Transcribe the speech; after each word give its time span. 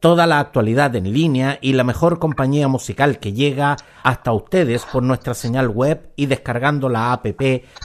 toda 0.00 0.26
la 0.26 0.40
actualidad 0.40 0.96
en 0.96 1.12
línea 1.12 1.58
y 1.60 1.74
la 1.74 1.84
mejor 1.84 2.18
compañía 2.18 2.68
musical 2.68 3.18
que 3.18 3.32
llega 3.32 3.76
hasta 4.02 4.32
ustedes 4.32 4.84
por 4.86 5.02
nuestra 5.02 5.34
señal 5.34 5.68
web 5.68 6.10
y 6.16 6.26
descargando 6.26 6.88
la 6.88 7.12
app 7.12 7.26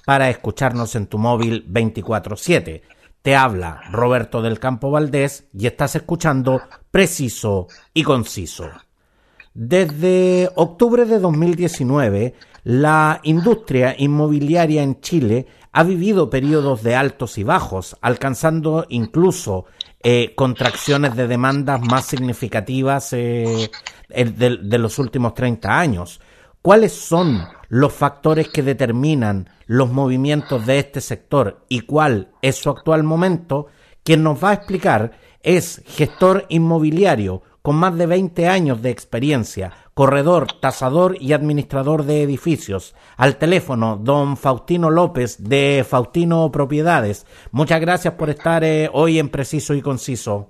para 0.06 0.30
escucharnos 0.30 0.96
en 0.96 1.08
tu 1.08 1.18
móvil 1.18 1.66
24/7. 1.68 2.82
Te 3.22 3.36
habla 3.36 3.82
Roberto 3.92 4.42
del 4.42 4.59
Campo 4.59 4.92
Valdés 4.92 5.46
y 5.54 5.68
estás 5.68 5.96
escuchando 5.96 6.62
Preciso 6.90 7.68
y 7.94 8.04
Conciso. 8.04 8.70
Desde 9.54 10.50
octubre 10.56 11.06
de 11.06 11.20
2019, 11.20 12.34
la 12.64 13.20
industria 13.23 13.95
inmobiliaria 13.98 14.84
en 14.84 15.00
Chile 15.02 15.48
ha 15.72 15.84
vivido 15.84 16.30
periodos 16.30 16.84
de 16.84 16.95
altos 16.95 17.38
y 17.38 17.44
bajos, 17.44 17.98
alcanzando 18.02 18.86
incluso 18.90 19.66
eh, 20.08 20.36
contracciones 20.36 21.16
de 21.16 21.27
demandas 21.27 21.82
más 21.82 22.05
significativas 22.05 23.12
eh, 23.14 23.72
de, 24.08 24.78
los 24.78 25.00
últimos 25.00 25.34
30 25.34 25.80
años. 25.80 26.22
¿Cuáles 26.61 26.94
son 26.94 27.44
los 27.70 27.92
factores 27.92 28.50
que 28.50 28.61
determinan 28.61 29.50
los 29.66 29.92
movimientos 29.92 30.64
de 30.67 30.78
este 30.78 31.02
sector 31.02 31.66
y 31.70 31.80
cuál 31.80 32.30
es 32.44 32.56
su 32.58 32.70
actual 32.70 33.02
momento? 33.02 33.66
Quien 34.03 34.22
nos 34.22 34.44
va 34.44 34.52
a 34.52 34.53
explicar 34.53 35.17
es 35.42 35.81
gestor 35.88 36.45
inmobiliario 36.50 37.42
con 37.64 37.76
más 37.76 37.98
de 37.98 38.06
20 38.06 38.48
años 38.48 38.83
de 38.83 38.92
experiencia, 38.92 39.73
corredor, 39.96 40.52
tasador 40.60 41.16
y 41.22 41.32
administrador 41.32 42.04
de 42.04 42.22
edificios. 42.22 42.94
Al 43.16 43.38
teléfono, 43.38 43.98
don 44.00 44.36
Faustino 44.36 44.90
López 44.92 45.38
de 45.40 45.86
Faustino 45.90 46.52
Propiedades. 46.52 47.26
Muchas 47.52 47.80
gracias 47.80 48.14
por 48.16 48.30
estar 48.30 48.66
eh, 48.66 48.90
hoy 48.92 49.20
en 49.20 49.30
Preciso 49.30 49.73
y 49.73 49.82
Conciso. 49.82 50.50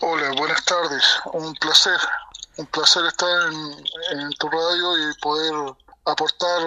Hola, 0.00 0.32
buenas 0.36 0.62
tardes. 0.66 1.02
Un 1.32 1.54
placer. 1.54 1.98
Un 2.58 2.66
placer 2.66 3.06
estar 3.06 3.30
en, 4.12 4.30
tu 4.38 4.50
radio 4.50 4.98
y 4.98 5.20
poder 5.22 5.74
aportar 6.04 6.60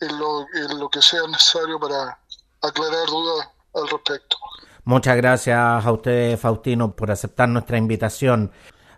en 0.00 0.18
lo, 0.18 0.40
en 0.54 0.80
lo 0.80 0.88
que 0.88 1.00
sea 1.00 1.22
necesario 1.28 1.78
para 1.78 2.18
aclarar 2.62 3.06
dudas 3.06 3.48
al 3.74 3.88
respecto. 3.88 4.36
Muchas 4.82 5.16
gracias 5.16 5.56
a 5.56 5.92
usted, 5.92 6.36
Faustino, 6.36 6.96
por 6.96 7.12
aceptar 7.12 7.48
nuestra 7.48 7.78
invitación. 7.78 8.50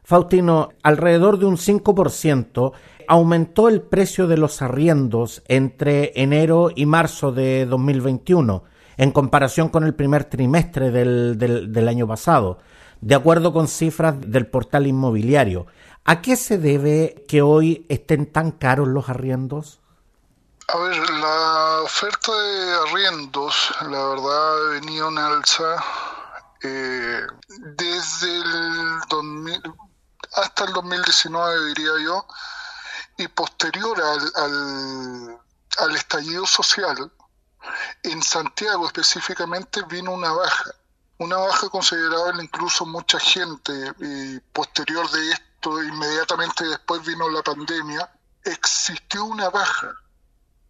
Faustino, 0.04 0.70
alrededor 0.82 1.38
de 1.38 1.46
un 1.46 1.56
5% 1.56 2.72
aumentó 3.08 3.68
el 3.68 3.82
precio 3.82 4.26
de 4.26 4.36
los 4.36 4.62
arriendos 4.62 5.42
entre 5.46 6.12
enero 6.20 6.70
y 6.74 6.86
marzo 6.86 7.32
de 7.32 7.66
2021 7.66 8.64
en 8.96 9.10
comparación 9.10 9.68
con 9.68 9.84
el 9.84 9.94
primer 9.94 10.24
trimestre 10.24 10.90
del, 10.90 11.38
del, 11.38 11.88
año 11.88 12.06
pasado, 12.06 12.58
de 13.00 13.14
acuerdo 13.14 13.52
con 13.52 13.68
cifras 13.68 14.14
del 14.20 14.46
portal 14.46 14.86
inmobiliario. 14.86 15.66
¿A 16.04 16.20
qué 16.20 16.36
se 16.36 16.58
debe 16.58 17.24
que 17.28 17.42
hoy 17.42 17.86
estén 17.88 18.26
tan 18.26 18.50
caros 18.50 18.88
los 18.88 19.08
arriendos? 19.08 19.80
A 20.68 20.78
ver, 20.78 21.10
la 21.10 21.82
oferta 21.82 22.32
de 22.32 22.74
arriendos, 22.88 23.74
la 23.82 24.08
verdad, 24.08 24.70
venido 24.70 25.08
en 25.08 25.18
alza 25.18 25.84
eh, 26.62 27.20
desde 27.76 28.36
el 28.36 29.00
2000, 29.08 29.62
hasta 30.62 30.64
el 30.64 30.72
2019, 30.74 31.66
diría 31.66 31.92
yo, 32.04 32.26
y 33.18 33.28
posterior 33.28 34.00
al, 34.00 35.40
al, 35.78 35.96
estallido 35.96 36.46
social, 36.46 37.12
en 38.04 38.22
Santiago 38.22 38.86
específicamente 38.86 39.82
vino 39.88 40.12
una 40.12 40.32
baja, 40.32 40.70
una 41.18 41.36
baja 41.36 41.68
considerable, 41.68 42.44
incluso 42.44 42.86
mucha 42.86 43.18
gente, 43.18 43.72
y 44.00 44.38
posterior 44.52 45.10
de 45.10 45.32
esto, 45.32 45.82
inmediatamente 45.82 46.64
después 46.64 47.04
vino 47.04 47.28
la 47.28 47.42
pandemia, 47.42 48.10
existió 48.44 49.24
una 49.24 49.50
baja, 49.50 49.92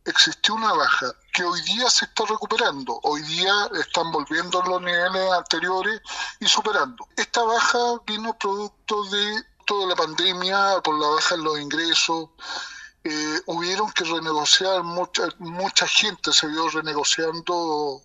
existió 0.05 0.55
una 0.55 0.73
baja 0.73 1.13
que 1.33 1.45
hoy 1.45 1.61
día 1.63 1.89
se 1.89 2.07
está 2.07 2.25
recuperando, 2.27 2.99
hoy 3.05 3.23
día 3.23 3.53
están 3.81 4.11
volviendo 4.11 4.63
los 4.63 4.83
niveles 4.83 5.33
anteriores 5.33 6.01
y 6.41 6.47
superando. 6.47 7.09
Esta 7.17 7.43
baja 7.43 7.79
vino 8.07 8.37
producto 8.39 9.05
de 9.05 9.43
toda 9.73 9.87
la 9.87 9.97
pandemia, 9.97 10.83
por 10.85 11.01
la 11.01 11.07
baja 11.07 11.35
en 11.35 11.45
los 11.45 11.59
ingresos, 11.59 12.29
eh, 13.05 13.41
hubieron 13.47 13.91
que 13.93 14.05
renegociar, 14.05 14.83
mucha, 14.83 15.23
mucha 15.39 15.87
gente 15.87 16.31
se 16.31 16.47
vio 16.47 16.69
renegociando 16.69 18.03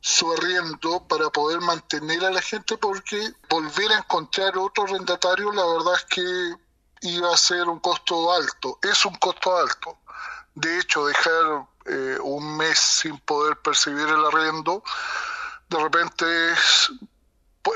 su 0.00 0.32
arriendo 0.32 1.06
para 1.06 1.28
poder 1.28 1.60
mantener 1.60 2.24
a 2.24 2.30
la 2.30 2.40
gente 2.40 2.78
porque 2.78 3.34
volver 3.50 3.92
a 3.92 3.98
encontrar 3.98 4.56
otro 4.56 4.84
arrendatario 4.84 5.52
la 5.52 5.66
verdad 5.66 5.94
es 5.94 6.04
que 6.06 6.54
iba 7.02 7.34
a 7.34 7.36
ser 7.36 7.68
un 7.68 7.80
costo 7.80 8.32
alto, 8.32 8.78
es 8.80 9.04
un 9.04 9.14
costo 9.16 9.54
alto. 9.58 9.98
De 10.54 10.78
hecho, 10.78 11.04
dejar 11.04 11.66
eh, 11.84 12.16
un 12.22 12.56
mes 12.56 12.78
sin 12.78 13.18
poder 13.18 13.58
percibir 13.58 14.08
el 14.08 14.24
arriendo, 14.24 14.82
de 15.68 15.78
repente 15.78 16.24
es 16.52 16.90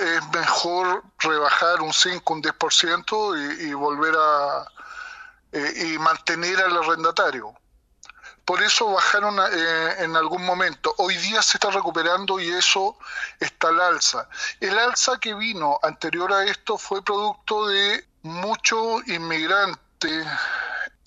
es 0.01 0.29
mejor 0.33 1.03
rebajar 1.19 1.81
un 1.81 1.93
5, 1.93 2.33
un 2.33 2.43
10% 2.43 3.59
y, 3.61 3.69
y 3.69 3.75
volver 3.75 4.15
a 4.17 4.67
eh, 5.51 5.95
y 5.95 5.99
mantener 5.99 6.61
al 6.61 6.77
arrendatario. 6.77 7.55
Por 8.45 8.63
eso 8.63 8.93
bajaron 8.93 9.39
eh, 9.39 9.95
en 9.99 10.15
algún 10.15 10.45
momento. 10.45 10.95
Hoy 10.99 11.17
día 11.17 11.41
se 11.41 11.57
está 11.57 11.71
recuperando 11.71 12.39
y 12.39 12.51
eso 12.51 12.99
está 13.41 13.69
al 13.69 13.81
alza. 13.81 14.29
El 14.61 14.79
alza 14.79 15.19
que 15.19 15.33
vino 15.35 15.79
anterior 15.83 16.33
a 16.33 16.45
esto 16.45 16.77
fue 16.77 17.03
producto 17.03 17.67
de 17.67 18.07
mucho 18.23 19.01
inmigrante 19.07 20.27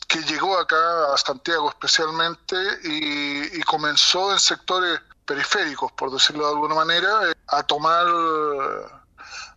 que 0.07 0.23
llegó 0.23 0.57
acá 0.57 1.13
a 1.13 1.17
Santiago 1.17 1.69
especialmente 1.69 2.55
y 2.83 3.61
comenzó 3.61 4.33
en 4.33 4.39
sectores 4.39 4.99
periféricos, 5.25 5.91
por 5.93 6.11
decirlo 6.11 6.45
de 6.47 6.53
alguna 6.53 6.75
manera, 6.75 7.29
eh, 7.29 7.35
a 7.47 7.63
tomar 7.63 8.05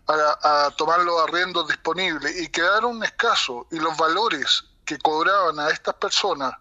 a, 0.06 0.70
tomar 0.76 1.00
los 1.00 1.20
arriendos 1.22 1.66
disponibles 1.68 2.36
y 2.40 2.48
quedaron 2.48 3.02
escasos 3.02 3.66
y 3.70 3.78
los 3.78 3.96
valores 3.96 4.64
que 4.84 4.98
cobraban 4.98 5.58
a 5.58 5.70
estas 5.70 5.94
personas, 5.94 6.52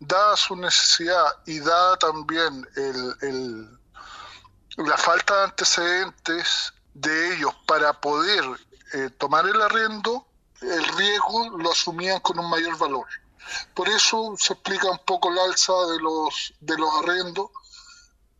dada 0.00 0.36
su 0.36 0.56
necesidad 0.56 1.24
y 1.46 1.60
dada 1.60 1.96
también 1.96 2.68
el, 2.74 3.78
la 4.76 4.96
falta 4.96 5.36
de 5.36 5.44
antecedentes 5.44 6.72
de 6.94 7.34
ellos 7.34 7.54
para 7.66 7.92
poder 7.92 8.44
eh, 8.94 9.10
tomar 9.18 9.46
el 9.46 9.62
arriendo, 9.62 10.26
el 10.60 10.84
riesgo 10.96 11.56
lo 11.56 11.70
asumían 11.70 12.18
con 12.20 12.38
un 12.38 12.50
mayor 12.50 12.76
valor. 12.78 13.06
Por 13.74 13.88
eso 13.88 14.34
se 14.36 14.54
explica 14.54 14.90
un 14.90 14.98
poco 15.06 15.30
el 15.30 15.38
alza 15.38 15.72
de 15.92 16.00
los, 16.00 16.52
de 16.60 16.76
los 16.76 16.90
arrendos 16.96 17.50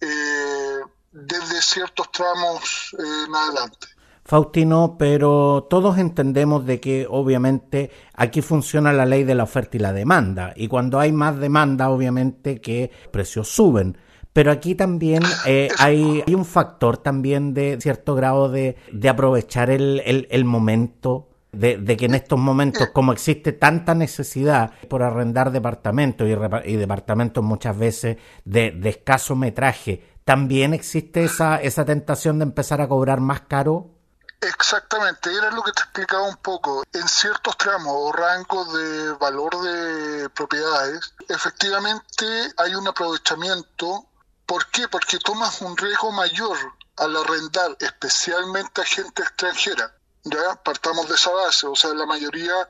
eh, 0.01 0.81
desde 1.13 1.63
ciertos 1.63 2.11
tramos 2.13 2.95
eh, 2.99 3.25
en 3.27 3.35
adelante. 3.35 3.87
Faustino, 4.25 4.97
pero 4.99 5.67
todos 5.71 5.97
entendemos 5.97 6.67
de 6.67 6.81
que 6.81 7.07
obviamente 7.09 7.91
aquí 8.13 8.43
funciona 8.43 8.93
la 8.93 9.07
ley 9.07 9.25
de 9.25 9.35
la 9.35 9.45
oferta 9.45 9.79
y 9.79 9.81
la 9.81 9.95
demanda, 9.95 10.53
y 10.55 10.69
cuando 10.69 11.01
hay 11.01 11.13
más 11.13 11.39
demanda, 11.39 11.89
obviamente 11.89 12.61
que 12.61 12.91
precios 13.11 13.49
suben. 13.49 13.97
Pero 14.35 14.53
aquí 14.53 14.75
también 14.75 15.23
eh, 15.47 15.69
hay, 15.79 16.23
un 16.29 16.45
factor 16.45 16.99
también 16.99 17.55
de 17.55 17.79
cierto 17.81 18.15
grado 18.15 18.51
de, 18.51 18.77
aprovechar 19.09 19.71
el, 19.71 20.27
el, 20.31 20.45
momento 20.45 21.28
de, 21.53 21.97
que 21.97 22.07
en 22.07 22.15
estos 22.15 22.39
momentos, 22.39 22.89
como 22.93 23.13
existe 23.13 23.53
tanta 23.53 23.95
necesidad 23.95 24.73
por 24.89 25.03
arrendar 25.03 25.51
departamentos 25.51 26.27
y, 26.29 26.77
departamentos 26.77 27.43
muchas 27.43 27.79
veces 27.79 28.19
de, 28.45 28.71
de, 28.73 28.89
escaso 28.91 29.37
metraje, 29.37 30.19
también 30.25 30.75
existe 30.75 31.25
esa, 31.25 31.57
esa 31.57 31.85
tentación 31.85 32.39
de 32.39 32.45
empezar 32.45 32.81
a 32.81 32.89
cobrar 32.89 33.21
más 33.21 33.43
caro. 33.43 33.95
Exactamente, 34.41 35.35
era 35.35 35.51
lo 35.51 35.63
que 35.63 35.73
te 35.73 35.83
explicaba 35.83 36.29
un 36.29 36.37
poco. 36.37 36.85
En 36.93 37.09
ciertos 37.09 37.57
tramos 37.57 37.93
o 37.93 38.13
rangos 38.13 38.73
de 38.73 39.13
valor 39.15 39.61
de 39.63 40.29
propiedades, 40.31 41.15
efectivamente 41.29 42.27
hay 42.57 42.75
un 42.75 42.87
aprovechamiento. 42.87 44.07
¿Por 44.47 44.67
qué? 44.69 44.87
Porque 44.89 45.19
tomas 45.19 45.61
un 45.61 45.77
riesgo 45.77 46.13
mayor 46.13 46.57
al 46.97 47.17
arrendar, 47.17 47.77
especialmente 47.81 48.81
a 48.81 48.85
gente 48.85 49.23
extranjera 49.23 49.98
Ya 50.25 50.55
partamos 50.63 51.09
de 51.09 51.15
esa 51.15 51.31
base, 51.31 51.67
o 51.67 51.77
sea, 51.77 51.95
la 51.95 52.07
mayoría, 52.07 52.69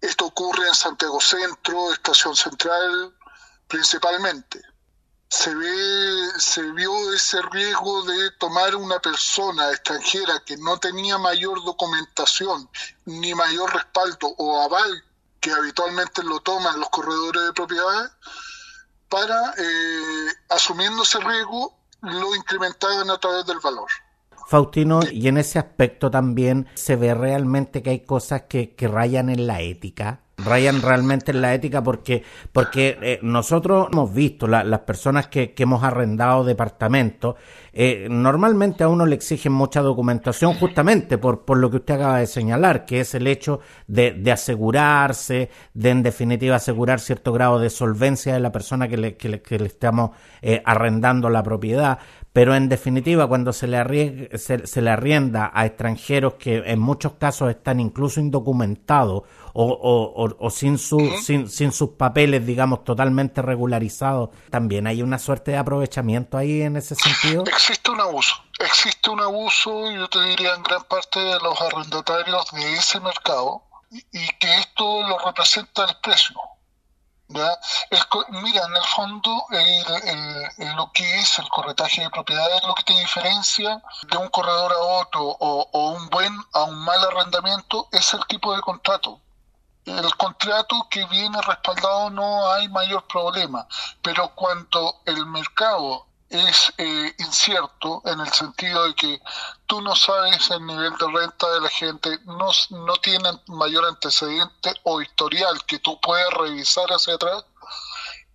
esto 0.00 0.26
ocurre 0.26 0.66
en 0.66 0.74
Santiago 0.74 1.20
Centro, 1.20 1.92
Estación 1.92 2.34
Central, 2.34 3.14
principalmente. 3.68 4.60
Se 5.28 5.54
ve, 5.54 6.30
se 6.38 6.62
vio 6.72 7.12
ese 7.12 7.42
riesgo 7.42 8.02
de 8.04 8.30
tomar 8.32 8.74
una 8.76 9.00
persona 9.00 9.70
extranjera 9.70 10.40
que 10.44 10.56
no 10.56 10.78
tenía 10.78 11.18
mayor 11.18 11.64
documentación 11.64 12.70
ni 13.04 13.34
mayor 13.34 13.74
respaldo 13.74 14.28
o 14.38 14.62
aval 14.62 15.04
que 15.40 15.52
habitualmente 15.52 16.22
lo 16.22 16.40
toman 16.40 16.78
los 16.78 16.88
corredores 16.90 17.42
de 17.42 17.52
propiedades 17.52 18.10
para, 19.08 19.54
eh, 19.58 20.34
asumiendo 20.48 21.02
ese 21.02 21.20
riesgo, 21.20 21.76
lo 22.02 22.34
incrementaban 22.34 23.10
a 23.10 23.18
través 23.18 23.46
del 23.46 23.60
valor. 23.60 23.88
Faustino, 24.46 25.00
y 25.10 25.28
en 25.28 25.38
ese 25.38 25.58
aspecto 25.58 26.10
también 26.10 26.66
se 26.74 26.96
ve 26.96 27.14
realmente 27.14 27.82
que 27.82 27.90
hay 27.90 28.00
cosas 28.00 28.42
que, 28.42 28.74
que 28.74 28.88
rayan 28.88 29.28
en 29.28 29.46
la 29.46 29.60
ética 29.60 30.20
rayan 30.38 30.82
realmente 30.82 31.30
en 31.32 31.40
la 31.40 31.54
ética 31.54 31.82
porque 31.82 32.22
porque 32.52 32.98
eh, 33.00 33.18
nosotros 33.22 33.88
hemos 33.92 34.12
visto 34.12 34.46
las 34.46 34.80
personas 34.80 35.28
que, 35.28 35.54
que, 35.54 35.62
hemos 35.62 35.82
arrendado 35.82 36.44
departamentos 36.44 37.36
eh, 37.72 38.06
normalmente 38.10 38.84
a 38.84 38.88
uno 38.88 39.06
le 39.06 39.14
exigen 39.14 39.52
mucha 39.52 39.80
documentación 39.80 40.54
justamente 40.54 41.16
por, 41.16 41.44
por 41.44 41.56
lo 41.56 41.70
que 41.70 41.78
usted 41.78 41.94
acaba 41.94 42.18
de 42.18 42.26
señalar 42.26 42.84
que 42.84 43.00
es 43.00 43.14
el 43.14 43.26
hecho 43.26 43.60
de, 43.86 44.12
de 44.12 44.32
asegurarse 44.32 45.50
de 45.72 45.90
en 45.90 46.02
definitiva 46.02 46.56
asegurar 46.56 47.00
cierto 47.00 47.32
grado 47.32 47.58
de 47.58 47.70
solvencia 47.70 48.34
de 48.34 48.40
la 48.40 48.52
persona 48.52 48.88
que 48.88 48.96
le, 48.98 49.16
que 49.16 49.28
le, 49.30 49.42
que 49.42 49.58
le 49.58 49.66
estamos 49.66 50.10
eh, 50.42 50.62
arrendando 50.66 51.30
la 51.30 51.42
propiedad 51.42 51.98
pero 52.36 52.54
en 52.54 52.68
definitiva 52.68 53.26
cuando 53.26 53.50
se 53.50 53.66
le, 53.66 54.28
se, 54.36 54.66
se 54.66 54.82
le 54.82 54.90
arrienda 54.90 55.50
a 55.54 55.64
extranjeros 55.64 56.34
que 56.34 56.58
en 56.66 56.78
muchos 56.78 57.14
casos 57.14 57.48
están 57.48 57.80
incluso 57.80 58.20
indocumentados 58.20 59.22
o, 59.54 60.36
o, 60.38 60.50
sin, 60.50 60.76
su, 60.76 60.98
sin, 61.22 61.48
sin, 61.48 61.72
sus 61.72 61.92
papeles, 61.92 62.44
digamos, 62.44 62.84
totalmente 62.84 63.40
regularizados, 63.40 64.28
también 64.50 64.86
hay 64.86 65.00
una 65.00 65.18
suerte 65.18 65.52
de 65.52 65.56
aprovechamiento 65.56 66.36
ahí 66.36 66.60
en 66.60 66.76
ese 66.76 66.94
sentido. 66.94 67.42
Existe 67.46 67.90
un 67.90 68.02
abuso, 68.02 68.34
existe 68.58 69.08
un 69.08 69.20
abuso, 69.22 69.90
yo 69.92 70.06
te 70.08 70.22
diría, 70.24 70.56
en 70.56 70.62
gran 70.62 70.82
parte 70.82 71.18
de 71.18 71.38
los 71.38 71.58
arrendatarios 71.58 72.50
de 72.52 72.74
ese 72.74 73.00
mercado 73.00 73.62
y 73.90 74.28
que 74.38 74.58
esto 74.58 75.08
lo 75.08 75.18
representa 75.20 75.86
el 75.86 75.96
precio. 76.02 76.36
¿Ya? 77.28 77.58
mira, 78.30 78.64
en 78.66 78.76
el 78.76 78.84
fondo, 78.84 79.46
lo 80.76 80.92
que 80.92 81.14
es 81.16 81.38
el 81.38 81.48
corretaje 81.48 82.02
de 82.02 82.10
propiedades, 82.10 82.62
lo 82.62 82.74
que 82.74 82.84
te 82.84 82.92
diferencia 82.94 83.82
de 84.10 84.16
un 84.16 84.28
corredor 84.28 84.72
a 84.72 84.78
otro 84.78 85.22
o, 85.22 85.68
o 85.72 85.90
un 85.90 86.08
buen 86.08 86.32
a 86.52 86.64
un 86.64 86.78
mal 86.84 87.02
arrendamiento 87.04 87.88
es 87.90 88.14
el 88.14 88.24
tipo 88.26 88.54
de 88.54 88.60
contrato 88.60 89.20
el 89.86 90.16
contrato 90.16 90.88
que 90.90 91.04
viene 91.06 91.40
respaldado 91.42 92.10
no 92.10 92.50
hay 92.50 92.68
mayor 92.68 93.06
problema, 93.06 93.66
pero 94.02 94.34
cuando 94.34 95.00
el 95.04 95.24
mercado 95.26 96.06
es 96.28 96.72
eh, 96.76 97.14
incierto 97.18 98.02
en 98.04 98.18
el 98.18 98.32
sentido 98.32 98.84
de 98.84 98.94
que 98.96 99.20
tú 99.66 99.80
no 99.80 99.94
sabes 99.94 100.50
el 100.50 100.64
nivel 100.64 100.92
de 100.96 101.06
renta 101.08 101.48
de 101.50 101.60
la 101.60 101.68
gente, 101.68 102.18
no, 102.24 102.50
no 102.70 102.96
tienen 102.96 103.40
mayor 103.48 103.84
antecedente 103.84 104.74
o 104.84 105.00
historial 105.00 105.64
que 105.66 105.78
tú 105.78 106.00
puedas 106.00 106.32
revisar 106.34 106.86
hacia 106.88 107.14
atrás, 107.14 107.44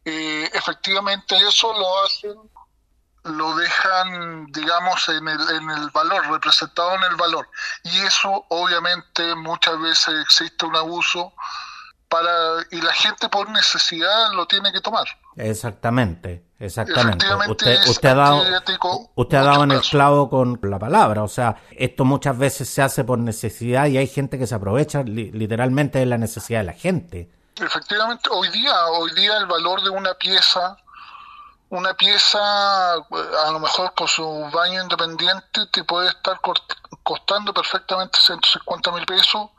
eh, 0.06 0.50
efectivamente 0.54 1.36
eso 1.38 1.74
lo 1.74 2.04
hacen 2.04 2.51
lo 3.24 3.56
dejan, 3.56 4.51
digamos, 4.51 5.07
en 5.10 5.28
el, 5.28 5.50
en 5.51 5.69
el 5.69 5.89
valor, 5.92 6.28
representado 6.28 6.95
en 6.95 7.04
el 7.04 7.16
valor. 7.16 7.48
Y 7.83 8.00
eso, 8.00 8.45
obviamente, 8.50 9.36
muchas 9.36 9.80
veces 9.80 10.16
existe 10.24 10.66
un 10.66 10.75
abuso 10.75 11.33
para 12.12 12.30
y 12.72 12.81
la 12.81 12.92
gente 12.92 13.30
por 13.30 13.50
necesidad 13.50 14.34
lo 14.34 14.46
tiene 14.46 14.74
que 14.74 14.81
tomar. 14.81 15.08
Exactamente, 15.38 16.44
exactamente. 16.60 17.25
Usted, 17.48 17.88
usted 17.88 18.10
ha 18.10 18.16
dado, 18.16 18.44
usted 19.16 19.38
ha 19.38 19.44
dado 19.44 19.63
en 19.63 19.72
el 19.72 19.81
clavo 19.81 20.30
con 20.30 20.60
la 20.62 20.78
palabra, 20.78 21.24
o 21.24 21.30
sea, 21.30 21.56
esto 21.72 22.04
muchas 22.04 22.38
veces 22.38 22.68
se 22.68 22.81
hace 22.81 23.06
por 23.06 23.18
necesidad 23.18 23.86
y 23.88 23.98
hay 23.98 24.08
gente 24.08 24.38
que 24.38 24.46
se 24.46 24.56
aprovecha 24.56 25.04
literalmente 25.04 26.00
de 26.00 26.06
la 26.06 26.18
necesidad 26.18 26.60
de 26.60 26.66
la 26.66 26.74
gente. 26.74 27.31
Efectivamente, 27.56 28.30
hoy 28.30 28.50
día, 28.50 28.74
hoy 28.88 29.12
día 29.16 29.38
el 29.38 29.46
valor 29.46 29.81
de 29.81 29.90
una 29.90 30.14
pieza 30.16 30.78
una 31.72 31.94
pieza, 31.94 32.38
a 32.96 33.52
lo 33.52 33.60
mejor 33.60 33.94
con 33.94 34.06
su 34.06 34.25
baño 34.52 34.84
independiente, 34.84 35.66
te 35.72 35.86
puede 35.86 36.10
estar 36.10 36.38
costando 37.02 37.54
perfectamente 37.54 38.19
150 38.19 38.92
mil 38.92 39.06
pesos 39.06 39.50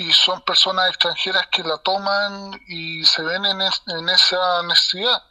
y 0.00 0.14
son 0.14 0.40
personas 0.40 0.88
extranjeras 0.88 1.46
que 1.48 1.62
la 1.62 1.76
toman 1.76 2.58
y 2.68 3.04
se 3.04 3.20
ven 3.20 3.44
en, 3.44 3.60
en 3.60 4.08
esa 4.08 4.62
necesidad. 4.62 5.22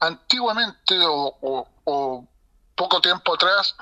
Antiguamente 0.00 0.98
o, 1.00 1.66
o, 1.86 2.24
poco 2.74 3.00
tiempo 3.00 3.34
atrás, 3.34 3.74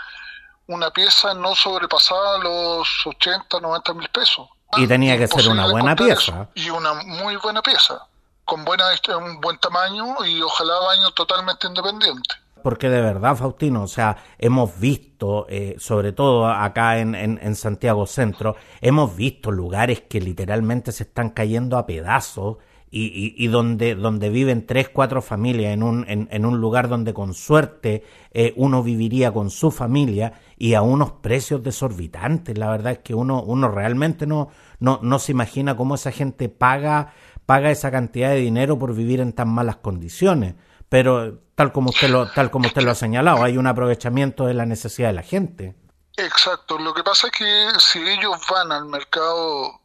una 0.69 0.93
pieza 0.93 1.35
no 1.35 1.57
sobrepasaba 1.57 2.39
los 2.39 2.89
80, 3.05 3.59
90 3.59 3.95
mil 3.95 4.09
pesos. 4.11 4.49
Y 4.77 4.87
tenía 4.87 5.19
que 5.19 5.27
ser 5.27 5.49
una 5.49 5.67
buena 5.67 5.97
pieza. 5.97 6.49
Y 6.55 6.71
una 6.71 6.95
muy 6.95 7.35
buena 7.39 7.61
pieza 7.61 8.07
con 8.45 8.65
buena, 8.65 8.85
un 9.19 9.41
buen 9.41 9.59
tamaño 9.59 10.25
y 10.25 10.41
ojalá 10.43 10.79
baño 10.79 11.11
totalmente 11.11 11.67
independiente. 11.67 12.37
Porque 12.67 12.89
de 12.89 13.01
verdad, 13.01 13.37
Faustino, 13.37 13.85
o 13.85 13.87
sea, 13.87 14.17
hemos 14.41 14.81
visto, 14.81 15.47
eh, 15.49 15.77
sobre 15.79 16.11
todo 16.11 16.49
acá 16.49 16.99
en, 16.99 17.55
Santiago 17.55 18.07
Centro, 18.07 18.57
hemos 18.81 19.15
visto 19.15 19.53
lugares 19.53 20.01
que 20.09 20.21
literalmente 20.21 20.91
se 20.91 21.05
están 21.05 21.31
cayendo 21.31 21.79
a 21.79 21.87
pedazos 21.87 22.57
y, 22.91 23.47
donde, 23.47 23.95
donde 23.95 24.31
viven 24.31 24.67
tres, 24.67 24.89
cuatro 24.89 25.23
familias 25.23 25.75
en 25.75 25.85
un, 25.85 26.05
en, 26.09 26.27
en 26.33 26.45
un 26.45 26.61
lugar 26.61 26.89
donde 26.89 27.15
con 27.15 27.35
suerte 27.35 28.03
eh, 28.33 28.53
uno 28.57 28.83
viviría 28.83 29.31
con 29.31 29.51
su 29.51 29.71
familia 29.71 30.33
y 30.59 30.75
a 30.75 30.83
unos 30.83 31.13
precios 31.13 31.63
desorbitantes. 31.63 32.59
La 32.59 32.69
verdad 32.69 32.95
es 32.95 32.99
que 32.99 33.15
uno, 33.15 33.45
uno 33.45 33.69
realmente 33.69 34.27
no, 34.27 34.49
no, 34.81 34.99
no 35.05 35.21
se 35.21 35.31
imagina 35.31 35.77
cómo 35.77 35.95
esa 35.95 36.11
gente 36.11 36.49
paga 36.49 37.13
paga 37.47 37.71
esa 37.71 37.93
cantidad 37.93 38.31
de 38.31 38.41
dinero 38.41 38.79
por 38.79 38.95
vivir 38.95 39.21
en 39.21 39.33
tan 39.33 39.49
malas 39.49 39.77
condiciones. 39.77 40.57
Pero 40.89 41.39
tal 41.55 41.73
como 41.73 41.91
usted 41.91 42.09
lo, 42.09 42.31
tal 42.31 42.51
como 42.51 42.69
usted 42.69 42.83
lo 42.83 42.93
ha 42.93 42.95
señalado, 42.95 43.43
hay 43.43 43.57
un 43.57 43.67
aprovechamiento 43.67 44.47
de 44.47 44.55
la 44.55 44.67
necesidad 44.67 45.09
de 45.09 45.15
la 45.15 45.23
gente. 45.23 45.75
Exacto. 46.17 46.79
Lo 46.79 46.95
que 46.95 47.03
pasa 47.03 47.27
es 47.27 47.33
que 47.33 47.69
si 47.79 47.99
ellos 47.99 48.39
van 48.51 48.73
al 48.73 48.87
mercado 48.87 49.81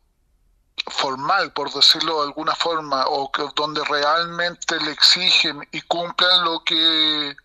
formal, 0.88 1.52
por 1.54 1.72
decirlo 1.72 2.22
de 2.22 2.28
alguna 2.28 2.56
forma, 2.56 3.06
o 3.08 3.32
que, 3.32 3.44
donde 3.56 3.84
realmente 3.84 4.80
le 4.80 4.92
exigen 4.92 5.68
y 5.72 5.82
cumplan 5.82 6.44
lo 6.44 6.64
que 6.64 7.36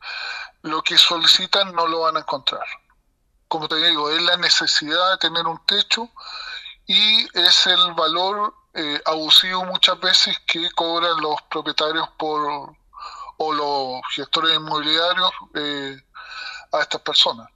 lo 0.62 0.82
que 0.82 0.98
solicitan, 0.98 1.72
no 1.74 1.86
lo 1.86 2.00
van 2.00 2.16
a 2.16 2.20
encontrar. 2.20 2.64
Como 3.48 3.68
te 3.68 3.76
digo, 3.76 4.10
es 4.10 4.22
la 4.22 4.36
necesidad 4.36 5.12
de 5.12 5.18
tener 5.18 5.46
un 5.46 5.64
techo 5.64 6.08
y 6.86 7.26
es 7.38 7.66
el 7.66 7.92
valor 7.94 8.52
eh, 8.74 9.00
abusivo 9.04 9.64
muchas 9.64 9.98
veces 10.00 10.36
que 10.46 10.68
cobran 10.72 11.20
los 11.20 11.40
propietarios 11.42 12.08
por 12.18 12.76
o 13.38 13.52
los 13.52 14.00
gestores 14.14 14.56
inmobiliarios 14.56 15.30
eh, 15.54 15.96
a 16.72 16.80
estas 16.80 17.00
personas. 17.00 17.48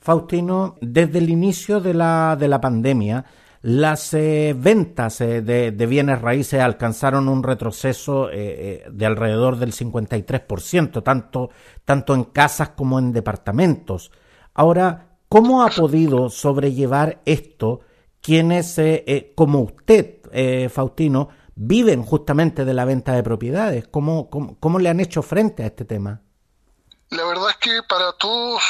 Faustino, 0.00 0.76
desde 0.80 1.18
el 1.18 1.28
inicio 1.28 1.80
de 1.80 1.94
la, 1.94 2.36
de 2.38 2.48
la 2.48 2.60
pandemia, 2.60 3.24
las 3.62 4.14
eh, 4.14 4.54
ventas 4.56 5.18
de, 5.18 5.42
de, 5.42 5.86
bienes 5.86 6.22
raíces 6.22 6.60
alcanzaron 6.60 7.28
un 7.28 7.42
retroceso 7.42 8.28
de 8.28 9.06
alrededor 9.06 9.56
del 9.56 9.72
53%, 9.72 11.02
tanto, 11.02 11.50
tanto 11.84 12.14
en 12.14 12.24
casas 12.24 12.70
como 12.70 13.00
en 13.00 13.12
departamentos. 13.12 14.12
Ahora, 14.54 15.16
¿cómo 15.28 15.62
ha 15.62 15.70
podido 15.70 16.30
sobrellevar 16.30 17.20
esto 17.24 17.80
quienes, 18.20 18.78
eh, 18.78 19.04
eh, 19.06 19.32
como 19.34 19.60
usted, 19.60 20.20
eh, 20.32 20.68
Faustino, 20.68 21.28
viven 21.58 22.04
justamente 22.04 22.64
de 22.64 22.72
la 22.72 22.84
venta 22.84 23.12
de 23.12 23.22
propiedades? 23.22 23.88
¿Cómo, 23.88 24.30
¿Cómo, 24.30 24.78
le 24.78 24.88
han 24.88 25.00
hecho 25.00 25.22
frente 25.22 25.64
a 25.64 25.66
este 25.66 25.84
tema? 25.84 26.22
La 27.10 27.24
verdad 27.24 27.50
es 27.50 27.56
que 27.56 27.82
para 27.88 28.12
todos, 28.12 28.62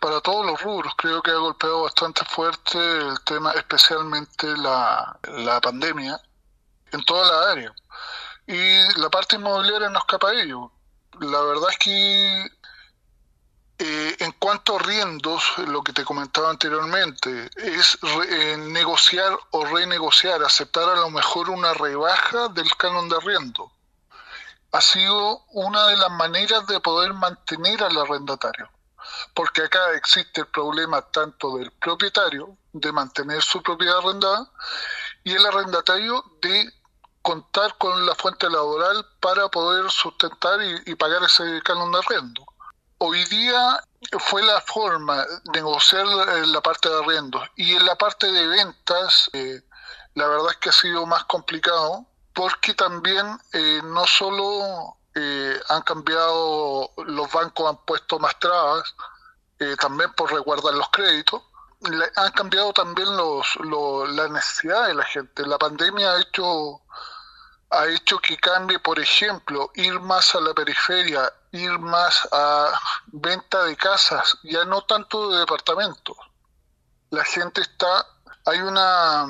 para 0.00 0.20
todos 0.20 0.44
los 0.44 0.60
rubros, 0.60 0.92
creo 0.96 1.22
que 1.22 1.30
ha 1.30 1.36
golpeado 1.36 1.84
bastante 1.84 2.22
fuerte 2.26 2.78
el 2.78 3.18
tema, 3.24 3.52
especialmente 3.52 4.46
la, 4.58 5.18
la 5.38 5.60
pandemia, 5.60 6.20
en 6.92 7.04
toda 7.04 7.26
la 7.26 7.52
área. 7.52 7.74
Y 8.46 9.00
la 9.00 9.08
parte 9.08 9.36
inmobiliaria 9.36 9.88
no 9.88 9.98
escapa 9.98 10.28
a 10.28 10.34
ello. 10.34 10.70
La 11.20 11.40
verdad 11.40 11.70
es 11.70 11.78
que 11.78 12.46
eh, 13.86 14.16
en 14.20 14.32
cuanto 14.32 14.76
a 14.76 14.78
riendos, 14.78 15.58
lo 15.58 15.82
que 15.82 15.92
te 15.92 16.06
comentaba 16.06 16.48
anteriormente, 16.48 17.50
es 17.54 17.98
eh, 18.30 18.56
negociar 18.56 19.38
o 19.50 19.66
renegociar, 19.66 20.42
aceptar 20.42 20.88
a 20.88 21.00
lo 21.00 21.10
mejor 21.10 21.50
una 21.50 21.74
rebaja 21.74 22.48
del 22.48 22.74
canon 22.78 23.10
de 23.10 23.16
arriendo. 23.16 23.70
Ha 24.72 24.80
sido 24.80 25.44
una 25.50 25.88
de 25.88 25.98
las 25.98 26.10
maneras 26.12 26.66
de 26.66 26.80
poder 26.80 27.12
mantener 27.12 27.84
al 27.84 27.98
arrendatario, 27.98 28.70
porque 29.34 29.64
acá 29.64 29.92
existe 29.92 30.40
el 30.40 30.46
problema 30.46 31.02
tanto 31.02 31.58
del 31.58 31.70
propietario 31.72 32.56
de 32.72 32.90
mantener 32.90 33.42
su 33.42 33.62
propiedad 33.62 33.98
arrendada 33.98 34.50
y 35.24 35.32
el 35.34 35.44
arrendatario 35.44 36.24
de 36.40 36.72
contar 37.20 37.76
con 37.76 38.06
la 38.06 38.14
fuente 38.14 38.48
laboral 38.48 39.06
para 39.20 39.48
poder 39.48 39.90
sustentar 39.90 40.58
y, 40.86 40.94
pagar 40.94 41.22
ese 41.22 41.60
canon 41.62 41.92
de 41.92 41.98
arriendo. 41.98 42.46
Hoy 43.06 43.22
día 43.26 43.84
fue 44.18 44.42
la 44.42 44.62
forma 44.62 45.26
de 45.26 45.60
negociar 45.60 46.06
la 46.06 46.60
parte 46.62 46.88
de 46.88 46.96
arriendo 47.00 47.38
y 47.54 47.74
en 47.74 47.84
la 47.84 47.96
parte 47.96 48.32
de 48.32 48.46
ventas 48.46 49.28
eh, 49.34 49.60
la 50.14 50.26
verdad 50.26 50.52
es 50.52 50.56
que 50.56 50.70
ha 50.70 50.72
sido 50.72 51.04
más 51.04 51.22
complicado 51.24 52.06
porque 52.32 52.72
también 52.72 53.38
eh, 53.52 53.82
no 53.84 54.06
solo 54.06 54.96
eh, 55.14 55.60
han 55.68 55.82
cambiado, 55.82 56.92
los 57.04 57.30
bancos 57.30 57.68
han 57.68 57.76
puesto 57.84 58.18
más 58.18 58.38
trabas, 58.38 58.94
también 59.78 60.10
por 60.14 60.32
resguardar 60.32 60.72
los 60.72 60.88
créditos, 60.88 61.42
han 62.16 62.32
cambiado 62.32 62.72
también 62.72 63.14
los, 63.14 63.46
la 64.14 64.28
necesidad 64.28 64.86
de 64.86 64.94
la 64.94 65.04
gente. 65.04 65.46
La 65.46 65.58
pandemia 65.58 66.12
ha 66.12 66.20
hecho 66.22 66.80
ha 67.70 67.86
hecho 67.88 68.18
que 68.18 68.36
cambie, 68.36 68.78
por 68.78 68.98
ejemplo, 68.98 69.70
ir 69.74 69.98
más 70.00 70.34
a 70.34 70.40
la 70.40 70.54
periferia, 70.54 71.30
ir 71.54 71.78
más 71.78 72.28
a 72.32 72.78
venta 73.06 73.64
de 73.64 73.76
casas, 73.76 74.36
ya 74.42 74.64
no 74.64 74.82
tanto 74.82 75.30
de 75.30 75.38
departamentos. 75.38 76.16
La 77.10 77.24
gente 77.24 77.60
está, 77.60 78.06
hay 78.44 78.58
una 78.58 79.26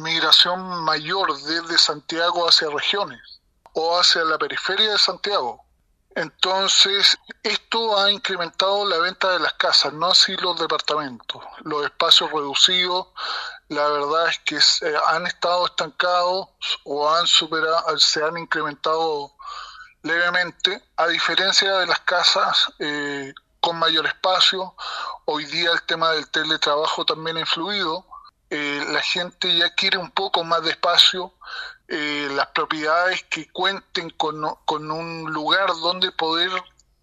migración 0.00 0.84
mayor 0.84 1.36
desde 1.42 1.78
Santiago 1.78 2.48
hacia 2.48 2.70
regiones 2.70 3.20
o 3.72 3.98
hacia 3.98 4.24
la 4.24 4.38
periferia 4.38 4.92
de 4.92 4.98
Santiago. 4.98 5.64
Entonces, 6.14 7.16
esto 7.42 7.98
ha 7.98 8.10
incrementado 8.10 8.84
la 8.84 8.98
venta 8.98 9.30
de 9.30 9.40
las 9.40 9.52
casas, 9.54 9.92
no 9.92 10.10
así 10.10 10.36
los 10.36 10.58
departamentos. 10.58 11.42
Los 11.62 11.84
espacios 11.84 12.30
reducidos, 12.30 13.08
la 13.68 13.86
verdad 13.88 14.28
es 14.28 14.38
que 14.40 14.58
han 15.06 15.26
estado 15.26 15.66
estancados 15.66 16.48
o 16.84 17.08
han 17.08 17.26
superado, 17.26 17.98
se 17.98 18.22
han 18.24 18.36
incrementado 18.38 19.32
levemente, 20.02 20.82
a 20.96 21.06
diferencia 21.08 21.78
de 21.78 21.86
las 21.86 22.00
casas 22.00 22.72
eh, 22.78 23.32
con 23.60 23.78
mayor 23.78 24.06
espacio. 24.06 24.74
Hoy 25.26 25.44
día 25.46 25.70
el 25.72 25.82
tema 25.82 26.10
del 26.12 26.28
teletrabajo 26.28 27.04
también 27.04 27.36
ha 27.36 27.40
influido. 27.40 28.06
Eh, 28.48 28.84
la 28.88 29.00
gente 29.02 29.56
ya 29.56 29.72
quiere 29.74 29.98
un 29.98 30.10
poco 30.10 30.42
más 30.42 30.62
de 30.64 30.70
espacio, 30.70 31.32
eh, 31.86 32.28
las 32.32 32.48
propiedades 32.48 33.22
que 33.24 33.48
cuenten 33.52 34.10
con, 34.10 34.42
con, 34.64 34.90
un 34.90 35.32
lugar 35.32 35.68
donde 35.68 36.10
poder 36.10 36.50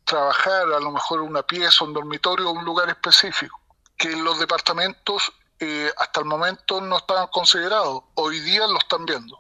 trabajar, 0.04 0.64
a 0.64 0.80
lo 0.80 0.92
mejor 0.92 1.22
una 1.22 1.44
pieza, 1.44 1.86
un 1.86 1.94
dormitorio, 1.94 2.52
un 2.52 2.66
lugar 2.66 2.90
específico, 2.90 3.62
que 3.96 4.14
los 4.16 4.40
departamentos 4.40 5.32
eh, 5.60 5.92
hasta 5.98 6.20
el 6.20 6.26
momento 6.26 6.82
no 6.82 6.98
estaban 6.98 7.28
considerados, 7.28 8.04
hoy 8.16 8.40
día 8.42 8.68
lo 8.68 8.78
están 8.78 9.06
viendo. 9.06 9.38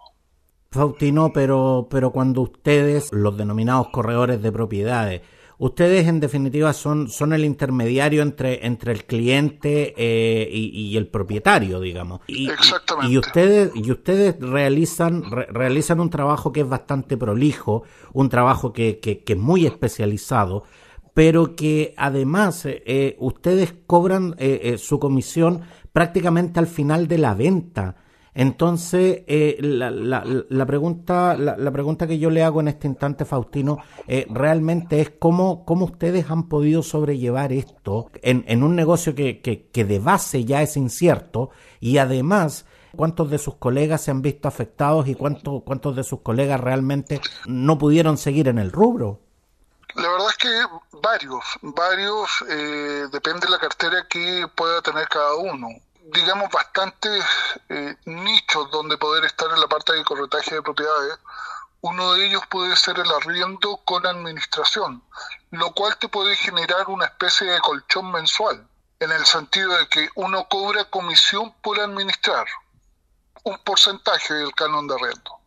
Faustino, 0.71 1.31
pero, 1.33 1.87
pero 1.89 2.11
cuando 2.11 2.41
ustedes, 2.41 3.11
los 3.11 3.37
denominados 3.37 3.89
corredores 3.89 4.41
de 4.41 4.51
propiedades, 4.51 5.21
Ustedes, 5.59 6.07
en 6.07 6.19
definitiva, 6.19 6.71
son, 6.71 7.09
son 7.09 7.33
el 7.33 7.43
intermediario 7.43 8.21
entre, 8.21 8.67
entre 8.67 8.91
el 8.91 9.05
cliente 9.05 9.95
eh, 9.97 10.47
y, 10.51 10.95
el 10.95 11.07
propietario, 11.07 11.79
digamos. 11.79 12.21
Y, 12.27 12.47
Exactamente. 12.47 13.11
Y, 13.11 13.17
ustedes, 13.17 13.71
y 13.73 13.91
ustedes 13.91 14.39
realizan, 14.39 15.23
realizan 15.31 15.99
un 15.99 16.11
trabajo 16.11 16.51
que 16.51 16.61
es 16.61 16.69
bastante 16.69 17.17
prolijo, 17.17 17.83
un 18.13 18.29
trabajo 18.29 18.71
que, 18.71 18.99
que, 18.99 19.23
que 19.23 19.33
es 19.33 19.39
muy 19.39 19.65
especializado, 19.65 20.63
pero 21.15 21.55
que 21.55 21.95
además 21.97 22.61
eh, 22.65 23.15
ustedes 23.17 23.73
cobran 23.87 24.35
eh, 24.37 24.77
su 24.77 24.99
comisión 24.99 25.61
prácticamente 25.91 26.59
al 26.59 26.67
final 26.67 27.07
de 27.07 27.17
la 27.17 27.33
venta. 27.33 27.95
Entonces, 28.39 29.23
eh, 29.25 29.57
la, 29.61 29.89
la, 29.89 30.23
la, 30.23 30.65
pregunta, 30.67 31.35
la, 31.35 31.71
pregunta 31.71 32.05
que 32.05 32.19
yo 32.19 32.29
le 32.29 32.43
hago 32.43 32.61
en 32.61 32.67
este 32.67 32.85
instante, 32.85 33.25
Faustino, 33.25 33.79
eh, 34.07 34.27
realmente 34.29 35.01
es 35.01 35.11
cómo, 35.17 35.65
cómo 35.65 35.85
ustedes 35.85 36.29
han 36.29 36.47
podido 36.47 36.83
sobrellevar 36.83 37.51
esto 37.51 38.11
en, 38.21 38.45
en 38.47 38.61
un 38.61 38.75
negocio 38.75 39.15
que, 39.15 39.41
que, 39.41 39.69
que 39.69 39.85
de 39.85 39.97
base 39.97 40.45
ya 40.45 40.61
es 40.61 40.77
incierto 40.77 41.49
y 41.79 41.97
además 41.97 42.67
cuántos 42.95 43.31
de 43.31 43.39
sus 43.39 43.55
colegas 43.55 44.03
se 44.03 44.11
han 44.11 44.21
visto 44.21 44.47
afectados 44.47 45.07
y 45.07 45.15
cuántos, 45.15 45.63
cuántos 45.63 45.95
de 45.95 46.03
sus 46.03 46.21
colegas 46.21 46.61
realmente 46.61 47.19
no 47.47 47.79
pudieron 47.79 48.19
seguir 48.19 48.49
en 48.49 48.59
el 48.59 48.71
rubro. 48.71 49.19
La 49.95 50.11
verdad 50.11 50.27
es 50.29 50.37
que 50.37 50.99
varios, 51.01 51.43
varios, 51.63 52.29
eh, 52.47 53.07
depende 53.11 53.47
de 53.47 53.49
la 53.49 53.57
cartera 53.57 54.05
que 54.07 54.45
pueda 54.55 54.79
tener 54.83 55.07
cada 55.07 55.37
uno 55.37 55.69
digamos, 56.13 56.49
bastantes 56.49 57.23
eh, 57.69 57.95
nichos 58.05 58.69
donde 58.71 58.97
poder 58.97 59.25
estar 59.25 59.49
en 59.51 59.59
la 59.59 59.67
parte 59.67 59.93
de 59.93 60.03
corretaje 60.03 60.55
de 60.55 60.61
propiedades. 60.61 61.19
Uno 61.81 62.13
de 62.13 62.25
ellos 62.25 62.41
puede 62.49 62.75
ser 62.75 62.97
el 62.99 63.11
arriendo 63.11 63.77
con 63.85 64.05
administración, 64.05 65.03
lo 65.51 65.73
cual 65.73 65.97
te 65.97 66.07
puede 66.07 66.35
generar 66.35 66.87
una 66.87 67.05
especie 67.05 67.47
de 67.47 67.59
colchón 67.59 68.11
mensual, 68.11 68.67
en 68.99 69.11
el 69.11 69.25
sentido 69.25 69.77
de 69.77 69.87
que 69.87 70.09
uno 70.15 70.47
cobra 70.49 70.85
comisión 70.85 71.53
por 71.61 71.79
administrar 71.79 72.45
un 73.43 73.57
porcentaje 73.59 74.33
del 74.33 74.53
canon 74.55 74.87
de 74.87 74.95
arriendo. 74.95 75.39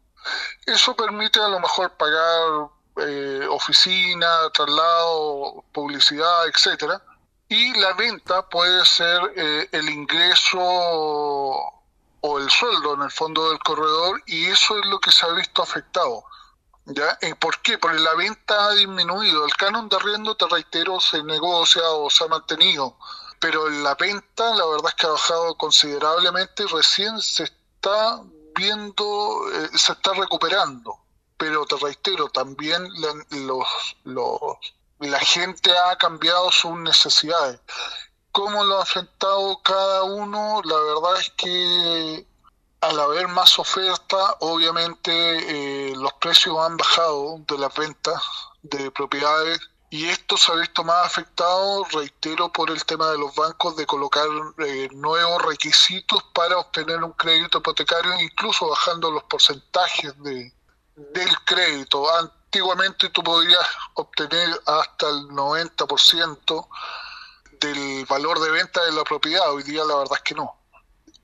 Eso 0.66 0.94
permite 0.94 1.40
a 1.40 1.48
lo 1.48 1.58
mejor 1.58 1.90
pagar 1.92 2.68
eh, 2.96 3.46
oficina, 3.50 4.28
traslado, 4.52 5.64
publicidad, 5.72 6.46
etcétera, 6.48 7.02
y 7.50 7.74
la 7.74 7.92
venta 7.94 8.48
puede 8.48 8.86
ser 8.86 9.20
eh, 9.34 9.68
el 9.72 9.90
ingreso 9.90 10.60
o 10.60 12.38
el 12.38 12.48
sueldo 12.48 12.94
en 12.94 13.02
el 13.02 13.10
fondo 13.10 13.50
del 13.50 13.58
corredor 13.58 14.22
y 14.26 14.46
eso 14.46 14.78
es 14.78 14.86
lo 14.86 15.00
que 15.00 15.10
se 15.10 15.26
ha 15.26 15.30
visto 15.30 15.60
afectado. 15.60 16.24
¿Ya? 16.86 17.18
¿Por 17.40 17.60
qué? 17.60 17.76
Porque 17.76 17.98
la 17.98 18.14
venta 18.14 18.66
ha 18.66 18.72
disminuido. 18.74 19.44
El 19.44 19.52
canon 19.54 19.88
de 19.88 19.96
arriendo, 19.96 20.36
te 20.36 20.46
reitero, 20.46 21.00
se 21.00 21.22
negocia 21.24 21.82
o 21.90 22.08
se 22.08 22.24
ha 22.24 22.28
mantenido, 22.28 22.96
pero 23.40 23.68
la 23.68 23.96
venta 23.96 24.54
la 24.54 24.66
verdad 24.66 24.88
es 24.88 24.94
que 24.94 25.06
ha 25.06 25.10
bajado 25.10 25.54
considerablemente, 25.56 26.66
recién 26.68 27.20
se 27.20 27.44
está 27.44 28.22
viendo, 28.54 29.42
eh, 29.52 29.70
se 29.76 29.92
está 29.92 30.12
recuperando. 30.14 31.00
Pero 31.36 31.66
te 31.66 31.76
reitero, 31.76 32.28
también 32.28 32.88
los, 33.30 33.66
los 34.04 34.38
la 35.08 35.18
gente 35.20 35.70
ha 35.76 35.96
cambiado 35.96 36.50
sus 36.52 36.76
necesidades. 36.78 37.60
¿Cómo 38.32 38.62
lo 38.64 38.78
ha 38.78 38.82
afectado 38.82 39.60
cada 39.62 40.04
uno? 40.04 40.60
La 40.64 40.76
verdad 40.76 41.20
es 41.20 41.30
que 41.30 42.26
al 42.80 43.00
haber 43.00 43.28
más 43.28 43.58
oferta, 43.58 44.36
obviamente 44.40 45.10
eh, 45.12 45.96
los 45.96 46.12
precios 46.14 46.56
han 46.58 46.76
bajado 46.76 47.38
de 47.48 47.58
las 47.58 47.74
ventas 47.74 48.22
de 48.62 48.90
propiedades 48.90 49.60
y 49.90 50.06
esto 50.06 50.36
se 50.36 50.52
ha 50.52 50.54
visto 50.54 50.84
más 50.84 51.04
afectado, 51.04 51.84
reitero, 51.92 52.52
por 52.52 52.70
el 52.70 52.84
tema 52.84 53.10
de 53.10 53.18
los 53.18 53.34
bancos 53.34 53.76
de 53.76 53.86
colocar 53.86 54.28
eh, 54.58 54.88
nuevos 54.92 55.42
requisitos 55.42 56.22
para 56.32 56.58
obtener 56.58 57.02
un 57.02 57.12
crédito 57.12 57.58
hipotecario, 57.58 58.20
incluso 58.20 58.68
bajando 58.68 59.10
los 59.10 59.24
porcentajes 59.24 60.16
de, 60.22 60.54
del 60.94 61.40
crédito 61.44 62.02
antiguamente 62.50 63.08
tú 63.10 63.22
podías 63.22 63.60
obtener 63.94 64.48
hasta 64.66 65.08
el 65.08 65.28
90% 65.28 66.66
del 67.60 68.04
valor 68.06 68.40
de 68.40 68.50
venta 68.50 68.84
de 68.84 68.90
la 68.92 69.04
propiedad, 69.04 69.52
hoy 69.52 69.62
día 69.62 69.84
la 69.84 69.98
verdad 69.98 70.16
es 70.16 70.22
que 70.22 70.34
no. 70.34 70.56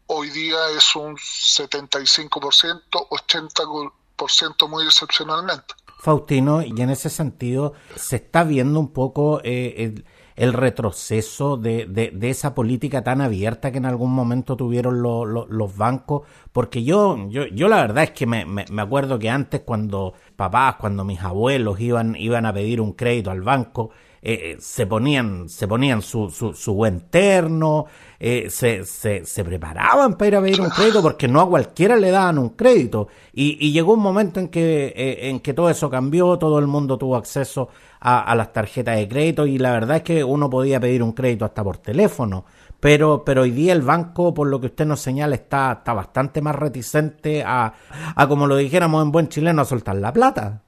Hoy 0.07 0.31
día 0.31 0.57
es 0.77 0.95
un 0.95 1.17
75%, 1.17 2.81
80% 2.91 4.69
muy 4.69 4.85
excepcionalmente. 4.85 5.75
Faustino, 5.99 6.63
y 6.63 6.81
en 6.81 6.91
ese 6.91 7.11
sentido 7.11 7.73
se 7.97 8.17
está 8.17 8.45
viendo 8.45 8.79
un 8.79 8.93
poco 8.93 9.41
eh, 9.43 9.75
el 9.79 10.07
el 10.37 10.53
retroceso 10.53 11.57
de, 11.57 11.87
de, 11.87 12.31
esa 12.31 12.55
política 12.55 13.03
tan 13.03 13.23
abierta 13.23 13.73
que 13.73 13.79
en 13.79 13.87
algún 13.87 14.13
momento 14.13 14.57
tuvieron 14.57 15.03
los 15.03 15.77
bancos, 15.77 16.23
porque 16.53 16.85
yo, 16.85 17.27
yo, 17.29 17.47
yo 17.47 17.69
la 17.69 17.81
verdad 17.81 18.05
es 18.05 18.11
que 18.11 18.27
me, 18.27 18.45
me, 18.45 18.83
acuerdo 18.83 19.19
que 19.19 19.31
antes 19.31 19.63
cuando 19.63 20.13
papás, 20.37 20.77
cuando 20.77 21.05
mis 21.05 21.23
abuelos 21.23 21.81
iban, 21.81 22.17
iban 22.17 22.45
a 22.45 22.53
pedir 22.53 22.83
un 22.83 22.93
crédito 22.93 23.31
al 23.31 23.41
banco, 23.41 23.91
eh, 24.29 24.55
eh, 24.55 24.57
se 24.59 24.89
ponían, 24.89 25.49
se 25.49 25.69
ponían 25.69 26.03
su, 26.03 26.29
su, 26.31 26.75
buen 26.75 27.03
terno, 27.11 27.87
eh, 28.19 28.51
se, 28.51 28.85
se, 28.85 29.25
se, 29.25 29.45
preparaban 29.45 30.15
para 30.19 30.27
ir 30.27 30.35
a 30.35 30.43
pedir 30.43 30.61
un 30.63 30.71
crédito 30.71 31.01
porque 31.01 31.29
no 31.29 31.41
a 31.41 31.49
cualquiera 31.49 31.95
le 31.95 32.11
daban 32.11 32.37
un 32.39 32.49
crédito. 32.49 33.07
Y, 33.33 33.57
y 33.65 33.71
llegó 33.71 33.95
un 33.95 34.01
momento 34.01 34.41
en 34.41 34.49
que, 34.49 34.93
en 35.31 35.39
que 35.39 35.55
todo 35.55 35.71
eso 35.71 35.89
cambió, 35.89 36.37
todo 36.39 36.59
el 36.59 36.67
mundo 36.67 36.99
tuvo 36.99 37.15
acceso 37.15 37.69
a, 38.01 38.35
las 38.35 38.53
tarjetas 38.53 38.97
de 38.97 39.07
crédito 39.07 39.47
y 39.47 39.59
la 39.59 39.71
verdad 39.71 39.99
es 39.99 40.03
que 40.03 40.25
uno 40.25 40.51
podía 40.51 40.81
pedir 40.81 41.05
un 41.05 41.13
crédito 41.13 41.45
hasta 41.45 41.63
por 41.63 41.79
teléfono. 41.79 42.47
Pero, 42.81 43.23
pero 43.25 43.43
hoy 43.43 43.53
día 43.53 43.75
el 43.75 43.83
banco, 43.83 44.35
por 44.35 44.49
lo 44.49 44.61
que 44.61 44.67
usted 44.67 44.87
nos 44.87 44.99
señala, 44.99 45.37
está, 45.37 45.71
está 45.71 45.93
bastante 45.93 46.43
más 46.43 46.57
reticente 46.57 47.45
a, 47.47 47.75
a, 48.17 48.27
como 48.27 48.49
lo 48.49 48.57
dijéramos 48.57 49.05
en 49.05 49.13
buen 49.13 49.29
chileno, 49.29 49.63
a 49.63 49.65
soltar 49.65 49.95
la 49.95 50.13
plata. 50.13 50.66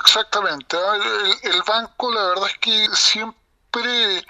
Exactamente. 0.00 0.76
El, 0.76 1.52
el, 1.52 1.62
banco, 1.62 2.12
la 2.12 2.24
verdad 2.28 2.46
es 2.46 2.58
que 2.58 2.88
siempre 2.94 3.44
siempre 3.74 4.18
eh, 4.18 4.24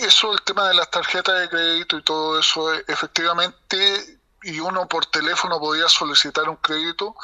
eso, 0.00 0.32
el 0.32 0.42
tema 0.42 0.68
de 0.68 0.74
las 0.74 0.90
tarjetas 0.90 1.40
de 1.40 1.48
crédito 1.48 1.98
y 1.98 2.02
todo 2.02 2.38
eso, 2.38 2.72
eh, 2.74 2.84
efectivamente, 2.88 4.18
y 4.42 4.60
uno 4.60 4.86
por 4.88 5.06
teléfono 5.06 5.58
podía 5.58 5.88
solicitar 5.88 6.48
un 6.48 6.56
crédito, 6.56 7.14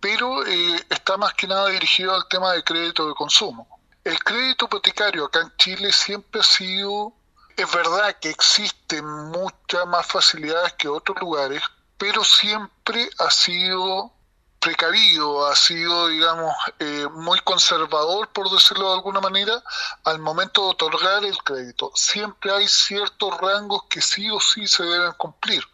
pero 0.00 0.46
eh, 0.46 0.84
está 0.90 1.16
más 1.16 1.34
que 1.34 1.46
nada 1.46 1.68
dirigido 1.68 2.14
al 2.14 2.26
tema 2.28 2.52
de 2.52 2.62
crédito 2.62 3.08
de 3.08 3.14
consumo. 3.14 3.66
El 4.04 4.18
crédito 4.22 4.66
hipotecario 4.66 5.26
acá 5.26 5.40
en 5.40 5.52
Chile 5.56 5.92
siempre 5.92 6.40
ha 6.40 6.44
sido, 6.44 7.12
es 7.56 7.72
verdad 7.72 8.16
que 8.20 8.30
existen 8.30 9.04
muchas 9.04 9.86
más 9.86 10.06
facilidades 10.06 10.72
que 10.74 10.88
otros 10.88 11.18
lugares, 11.20 11.62
pero 11.96 12.22
siempre 12.24 13.08
ha 13.18 13.30
sido 13.30 14.12
precavido, 14.58 15.46
ha 15.46 15.54
sido, 15.54 16.08
digamos, 16.08 16.54
eh, 16.78 17.06
muy 17.12 17.38
conservador, 17.40 18.28
por 18.28 18.50
decirlo 18.50 18.88
de 18.88 18.94
alguna 18.94 19.20
manera, 19.20 19.62
al 20.04 20.18
momento 20.18 20.62
de 20.62 20.68
otorgar 20.70 21.24
el 21.24 21.38
crédito. 21.38 21.92
Siempre 21.94 22.52
hay 22.52 22.68
ciertos 22.68 23.36
rangos 23.38 23.84
que 23.88 24.00
sí 24.00 24.30
o 24.30 24.40
sí 24.40 24.66
se 24.66 24.84
deben 24.84 25.12
cumplir. 25.12 25.64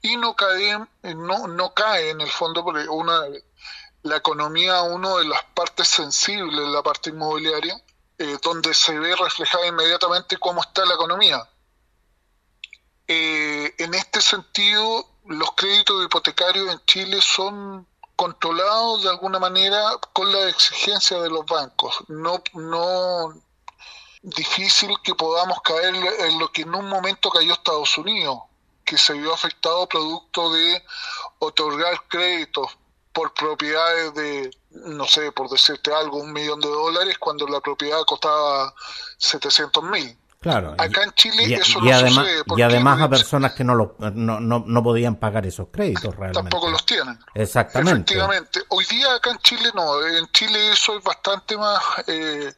Y 0.00 0.16
no 0.16 0.34
cae, 0.34 0.78
no, 1.02 1.46
no 1.46 1.74
cae 1.74 2.10
en 2.10 2.20
el 2.20 2.30
fondo, 2.30 2.64
porque 2.64 2.88
una, 2.88 3.22
la 4.02 4.16
economía, 4.16 4.82
una 4.82 5.16
de 5.16 5.24
las 5.24 5.44
partes 5.54 5.88
sensibles 5.88 6.68
la 6.68 6.82
parte 6.82 7.10
inmobiliaria, 7.10 7.80
eh, 8.18 8.38
donde 8.42 8.74
se 8.74 8.98
ve 8.98 9.14
reflejada 9.16 9.66
inmediatamente 9.66 10.38
cómo 10.38 10.60
está 10.60 10.84
la 10.84 10.94
economía. 10.94 11.48
Eh, 13.06 13.74
en 13.78 13.94
este 13.94 14.20
sentido, 14.20 15.11
los 15.26 15.52
créditos 15.52 16.04
hipotecarios 16.04 16.72
en 16.72 16.80
Chile 16.86 17.20
son 17.20 17.86
controlados 18.16 19.02
de 19.02 19.10
alguna 19.10 19.38
manera 19.38 19.96
con 20.12 20.30
la 20.32 20.48
exigencia 20.48 21.20
de 21.20 21.30
los 21.30 21.44
bancos. 21.46 21.96
No, 22.08 22.42
no 22.54 23.34
difícil 24.22 24.94
que 25.02 25.14
podamos 25.14 25.60
caer 25.62 25.94
en 25.94 26.38
lo 26.38 26.50
que 26.52 26.62
en 26.62 26.74
un 26.74 26.88
momento 26.88 27.30
cayó 27.30 27.52
Estados 27.52 27.98
Unidos, 27.98 28.38
que 28.84 28.96
se 28.96 29.14
vio 29.14 29.34
afectado 29.34 29.88
producto 29.88 30.52
de 30.52 30.82
otorgar 31.38 32.06
créditos 32.08 32.78
por 33.12 33.34
propiedades 33.34 34.14
de, 34.14 34.50
no 34.70 35.06
sé, 35.06 35.32
por 35.32 35.48
decirte 35.50 35.92
algo, 35.92 36.18
un 36.18 36.32
millón 36.32 36.60
de 36.60 36.68
dólares 36.68 37.18
cuando 37.18 37.46
la 37.46 37.60
propiedad 37.60 38.04
costaba 38.06 38.74
700 39.18 39.84
mil. 39.84 40.16
Claro. 40.42 40.74
Acá 40.76 41.04
en 41.04 41.12
Chile 41.12 41.44
y, 41.46 41.54
eso 41.54 41.78
y 41.78 41.88
no 41.88 41.96
además, 41.96 42.26
sucede. 42.26 42.42
Y 42.56 42.62
además 42.62 43.00
a 43.00 43.08
personas 43.08 43.52
que 43.54 43.62
no, 43.62 43.76
lo, 43.76 43.94
no, 43.98 44.40
no, 44.40 44.64
no 44.66 44.82
podían 44.82 45.14
pagar 45.14 45.46
esos 45.46 45.68
créditos 45.70 46.16
realmente. 46.16 46.50
Tampoco 46.50 46.68
los 46.68 46.84
tienen. 46.84 47.16
Exactamente. 47.32 48.12
Efectivamente. 48.12 48.60
Hoy 48.68 48.84
día 48.86 49.14
acá 49.14 49.30
en 49.30 49.38
Chile 49.38 49.70
no. 49.72 50.04
En 50.04 50.26
Chile 50.32 50.72
eso 50.72 50.98
es 50.98 51.04
bastante 51.04 51.56
más... 51.56 51.80
Eh, 52.08 52.52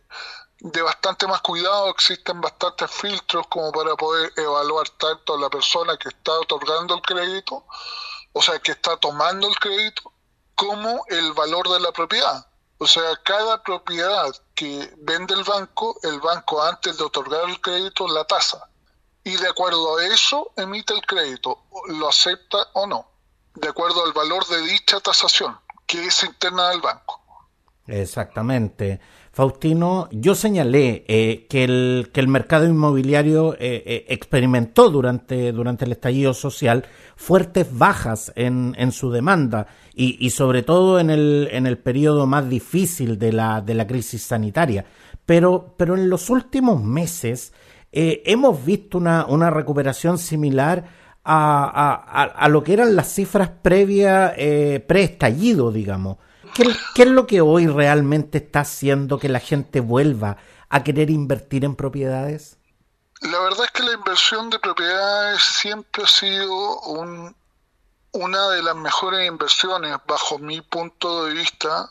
de 0.61 0.81
bastante 0.81 1.27
más 1.27 1.43
cuidado, 1.43 1.91
existen 1.91 2.41
bastantes 2.41 2.91
filtros 2.91 3.47
como 3.49 3.71
para 3.71 3.95
poder 3.97 4.33
evaluar 4.35 4.89
tanto 4.89 5.35
a 5.35 5.39
la 5.39 5.51
persona 5.51 5.95
que 5.99 6.09
está 6.09 6.33
otorgando 6.33 6.95
el 6.95 7.03
crédito, 7.03 7.67
o 8.33 8.41
sea, 8.41 8.59
que 8.61 8.73
está 8.73 8.97
tomando 8.97 9.47
el 9.47 9.55
crédito, 9.57 10.11
como 10.55 11.05
el 11.09 11.35
valor 11.35 11.69
de 11.69 11.81
la 11.81 11.93
propiedad. 11.93 12.47
O 12.85 12.87
sea, 12.87 13.19
cada 13.25 13.63
propiedad 13.63 14.31
que 14.55 14.91
vende 14.99 15.33
el 15.33 15.43
banco, 15.43 15.99
el 16.03 16.21
banco 16.21 16.63
antes 16.63 16.99
de 16.99 17.05
otorgar 17.05 17.49
el 17.49 17.59
crédito 17.59 18.07
la 18.07 18.25
tasa. 18.25 18.69
Y 19.25 19.35
de 19.37 19.49
acuerdo 19.49 19.97
a 19.97 20.05
eso 20.05 20.53
emite 20.55 20.93
el 20.93 21.01
crédito, 21.01 21.61
lo 21.89 22.11
acepta 22.11 22.59
o 22.75 22.87
no, 22.87 23.07
de 23.55 23.69
acuerdo 23.69 24.05
al 24.05 24.13
valor 24.13 24.47
de 24.49 24.61
dicha 24.67 25.01
tasación, 25.01 25.57
que 25.87 26.05
es 26.05 26.25
interna 26.25 26.69
del 26.69 26.83
banco. 26.83 27.23
Exactamente. 27.87 29.01
Faustino, 29.33 30.09
yo 30.13 30.35
señalé 30.35 31.07
eh, 31.09 31.47
que, 31.49 31.65
el, 31.65 32.11
que 32.13 32.21
el 32.21 32.29
mercado 32.29 32.67
inmobiliario 32.67 33.55
eh, 33.55 33.83
eh, 33.87 34.05
experimentó 34.09 34.91
durante, 34.91 35.53
durante 35.53 35.87
el 35.87 35.93
estallido 35.93 36.35
social 36.35 36.85
fuertes 37.17 37.67
bajas 37.77 38.31
en, 38.37 38.75
en 38.79 38.93
su 38.93 39.11
demanda 39.11 39.69
y, 39.95 40.17
y, 40.25 40.31
sobre 40.31 40.63
todo 40.63 40.99
en 40.99 41.11
el, 41.11 41.49
en 41.53 41.67
el 41.67 41.79
periodo 41.79 42.27
más 42.27 42.49
difícil 42.49 43.19
de 43.19 43.33
la, 43.33 43.61
de 43.61 43.75
la 43.75 43.87
crisis 43.87 44.23
sanitaria. 44.23 44.85
Pero, 45.25 45.75
pero 45.77 45.95
en 45.95 46.11
los 46.11 46.31
últimos 46.31 46.83
meses 46.83 47.53
hemos 47.93 48.65
visto 48.65 48.99
una, 48.99 49.25
una 49.27 49.51
recuperación 49.51 50.19
similar 50.19 50.85
a, 51.23 51.65
a, 51.65 52.25
a, 52.25 52.49
lo 52.49 52.65
que 52.65 52.73
eran 52.73 52.97
las 52.97 53.15
cifras 53.15 53.49
previas, 53.63 54.33
pre-estallido, 54.87 55.71
digamos. 55.71 56.19
¿Qué, 56.55 56.65
¿Qué, 56.95 57.03
es 57.03 57.09
lo 57.09 57.27
que 57.27 57.41
hoy 57.41 57.67
realmente 57.69 58.39
está 58.39 58.61
haciendo 58.61 59.19
que 59.19 59.29
la 59.29 59.41
gente 59.41 59.81
vuelva 59.81 60.37
a 60.69 60.83
querer 60.83 61.09
invertir 61.09 61.65
en 61.65 61.77
propiedades? 61.77 62.59
La 63.21 63.41
verdad 63.41 63.65
es 63.65 63.71
que 63.71 63.83
la 63.83 63.93
inversión 63.93 64.51
de 64.51 64.59
propiedades 64.59 65.41
siempre 65.41 66.05
ha 66.05 66.07
sido 66.07 66.81
un, 66.81 67.35
una 68.15 68.49
de 68.51 68.63
las 68.63 68.77
mejores 68.77 69.27
inversiones, 69.27 69.97
bajo 70.07 70.39
mi 70.39 70.61
punto 70.61 71.25
de 71.25 71.33
vista, 71.33 71.91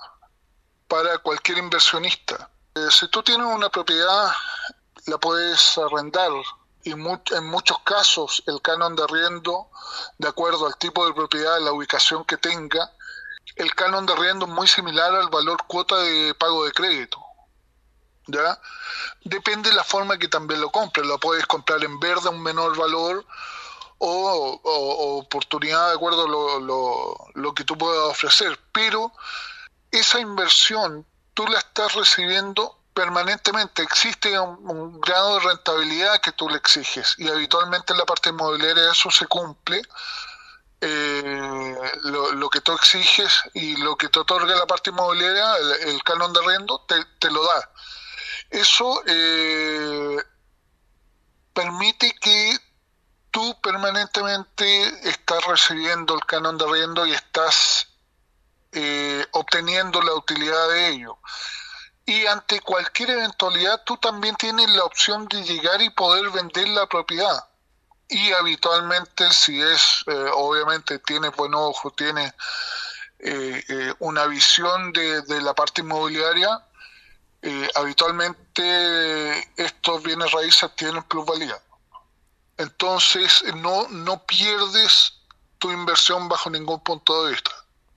para 0.87 1.17
cualquier 1.17 1.57
inversionista. 1.57 2.49
Eh, 2.75 2.87
si 2.91 3.09
tú 3.09 3.21
tienes 3.21 3.45
una 3.45 3.69
propiedad, 3.69 4.31
la 5.05 5.17
puedes 5.17 5.77
arrendar 5.77 6.31
y 6.83 6.91
en 6.91 7.45
muchos 7.45 7.79
casos 7.79 8.43
el 8.45 8.61
canon 8.61 8.95
de 8.95 9.03
arriendo, 9.03 9.69
de 10.17 10.27
acuerdo 10.27 10.65
al 10.65 10.77
tipo 10.77 11.05
de 11.05 11.13
propiedad, 11.13 11.59
la 11.61 11.73
ubicación 11.73 12.23
que 12.25 12.37
tenga, 12.37 12.91
el 13.55 13.73
canon 13.75 14.05
de 14.05 14.13
arriendo 14.13 14.45
es 14.45 14.51
muy 14.51 14.67
similar 14.67 15.13
al 15.13 15.29
valor 15.29 15.63
cuota 15.67 15.97
de 15.97 16.33
pago 16.35 16.65
de 16.65 16.71
crédito. 16.71 17.19
¿Ya? 18.27 18.59
Depende 19.25 19.69
de 19.69 19.75
la 19.75 19.83
forma 19.83 20.17
que 20.17 20.29
también 20.29 20.61
lo 20.61 20.71
compres. 20.71 21.05
Lo 21.05 21.19
puedes 21.19 21.45
comprar 21.45 21.83
en 21.83 21.99
verde 21.99 22.29
a 22.29 22.31
un 22.31 22.41
menor 22.41 22.77
valor 22.77 23.25
o, 24.05 25.19
oportunidad 25.19 25.89
de 25.89 25.95
acuerdo 25.95 26.25
a 26.25 26.27
lo, 26.27 26.59
lo, 26.59 27.15
lo, 27.33 27.53
que 27.53 27.63
tú 27.63 27.77
puedas 27.77 28.09
ofrecer. 28.09 28.59
Pero 28.71 29.11
esa 29.91 30.19
inversión 30.19 31.05
tú 31.33 31.47
la 31.47 31.59
estás 31.59 31.93
recibiendo 31.93 32.77
permanentemente. 32.93 33.81
Existe 33.81 34.37
un, 34.37 34.57
un 34.69 35.01
grado 35.01 35.35
de 35.35 35.47
rentabilidad 35.47 36.21
que 36.21 36.31
tú 36.33 36.49
le 36.49 36.57
exiges 36.57 37.15
y 37.17 37.29
habitualmente 37.29 37.93
en 37.93 37.99
la 37.99 38.05
parte 38.05 38.29
inmobiliaria 38.29 38.91
eso 38.91 39.09
se 39.09 39.25
cumple 39.27 39.81
eh, 40.85 41.75
lo, 42.03 42.33
lo, 42.33 42.49
que 42.49 42.59
tú 42.59 42.73
exiges 42.73 43.31
y 43.53 43.77
lo 43.77 43.95
que 43.95 44.09
te 44.09 44.19
otorga 44.19 44.53
la 44.53 44.65
parte 44.67 44.89
inmobiliaria, 44.89 45.55
el, 45.55 45.89
el 45.91 46.03
canon 46.03 46.33
de 46.33 46.41
arriendo, 46.41 46.83
te, 46.85 46.95
te, 47.19 47.31
lo 47.31 47.41
da. 47.45 47.69
Eso 48.49 49.01
eh, 49.07 50.17
permite 51.53 52.13
que 52.19 52.57
tú 53.33 53.59
permanentemente 53.61 55.09
estás 55.09 55.45
recibiendo 55.45 56.15
el 56.15 56.21
canon 56.21 56.57
de 56.57 56.63
arriendo 56.63 57.05
y 57.05 57.11
estás 57.11 57.89
eh, 58.71 59.25
obteniendo 59.31 60.01
la 60.01 60.13
utilidad 60.13 60.69
de 60.69 60.87
ello. 60.87 61.17
Y 62.05 62.25
ante 62.27 62.61
cualquier 62.61 63.09
eventualidad 63.09 63.83
tú 63.85 63.97
también 63.97 64.37
tienes 64.37 64.69
la 64.69 64.85
opción 64.85 65.27
de 65.27 65.43
llegar 65.43 65.81
y 65.81 65.89
poder 65.89 66.29
vender 66.29 66.69
la 66.69 66.87
propiedad 66.87 67.43
y 68.13 68.31
habitualmente 68.33 69.31
si 69.31 69.61
es, 69.61 70.03
eh, 70.07 70.29
obviamente 70.33 70.99
tiene 70.99 71.29
buen 71.29 71.53
ojo, 71.55 71.91
tiene 71.91 72.33
eh, 73.19 73.63
eh, 73.67 73.93
una 73.99 74.25
visión 74.27 74.93
de, 74.93 75.23
la 75.41 75.53
parte 75.53 75.81
inmobiliaria, 75.81 76.63
habitualmente 77.75 79.51
estos 79.57 80.01
bienes 80.01 80.31
raíces 80.31 80.73
tienen 80.77 81.03
plusvalía. 81.03 81.57
Entonces 82.57 83.43
no, 83.55 83.87
no 83.89 84.25
pierdes 84.25 85.13
tu 85.57 85.71
inversión 85.71 86.27
bajo 86.29 86.49
ningún 86.49 86.79
punto 86.81 87.25
de 87.25 87.31
vista 87.31 87.51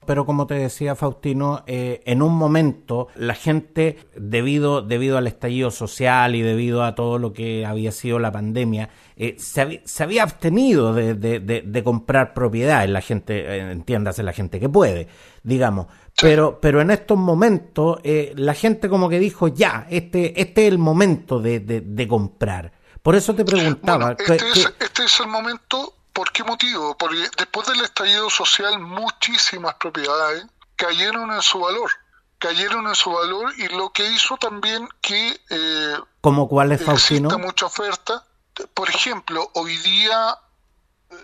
pero 0.07 0.25
como 0.25 0.47
te 0.47 0.53
decía 0.55 0.95
Faustino, 0.95 1.63
eh, 1.67 2.01
en 2.05 2.21
un 2.21 2.33
momento 2.33 3.09
la 3.15 3.35
gente, 3.35 3.97
debido, 4.15 4.81
debido 4.81 5.17
al 5.17 5.27
estallido 5.27 5.69
social 5.69 6.33
y 6.33 6.41
debido 6.41 6.83
a 6.83 6.95
todo 6.95 7.19
lo 7.19 7.33
que 7.33 7.65
había 7.65 7.91
sido 7.91 8.17
la 8.17 8.31
pandemia, 8.31 8.89
eh, 9.17 9.35
se, 9.37 9.61
había, 9.61 9.81
se, 9.83 10.03
había 10.03 10.23
abstenido 10.23 10.93
de, 10.93 11.13
de, 11.13 11.41
de, 11.41 11.61
de, 11.61 11.83
comprar 11.83 12.33
propiedades, 12.33 12.89
la 12.89 13.01
gente, 13.01 13.37
eh, 13.37 13.71
entiéndase, 13.71 14.23
la 14.23 14.31
gente 14.31 14.61
que 14.61 14.69
puede, 14.69 15.09
digamos. 15.43 15.87
Pero, 16.19 16.59
pero 16.61 16.81
en 16.81 16.89
estos 16.89 17.17
momentos 17.17 17.99
eh, 18.03 18.31
la 18.37 18.53
gente 18.53 18.87
como 18.87 19.09
que 19.09 19.19
dijo, 19.19 19.49
ya, 19.49 19.87
este, 19.89 20.39
este 20.41 20.67
es 20.67 20.71
el 20.71 20.77
momento 20.79 21.39
de, 21.39 22.07
comprar. 22.07 22.71
Por 23.07 23.15
eso 23.15 23.33
te 23.33 23.45
preguntaba. 23.45 24.15
Bueno, 24.15 24.17
este, 24.19 24.37
que, 24.37 24.59
es, 24.59 24.73
este 24.81 25.05
es 25.05 25.19
el 25.21 25.27
momento 25.27 25.93
¿Por 26.11 26.29
qué 26.33 26.43
motivo? 26.43 26.97
Porque 26.97 27.29
después 27.37 27.65
del 27.67 27.79
estallido 27.79 28.29
social 28.29 28.79
muchísimas 28.79 29.75
propiedades 29.75 30.45
cayeron 30.75 31.31
en 31.31 31.41
su 31.41 31.61
valor, 31.61 31.89
cayeron 32.37 32.85
en 32.85 32.95
su 32.95 33.09
valor 33.11 33.53
y 33.57 33.69
lo 33.69 33.91
que 33.91 34.11
hizo 34.11 34.35
también 34.35 34.89
que... 34.99 35.39
Eh, 35.49 35.95
¿Cómo 36.19 36.49
cuál 36.49 36.73
es, 36.73 36.83
Faustino? 36.83 37.29
Mucha 37.39 37.67
oferta. 37.67 38.25
Por 38.73 38.89
ejemplo, 38.89 39.51
hoy 39.53 39.77
día 39.77 40.37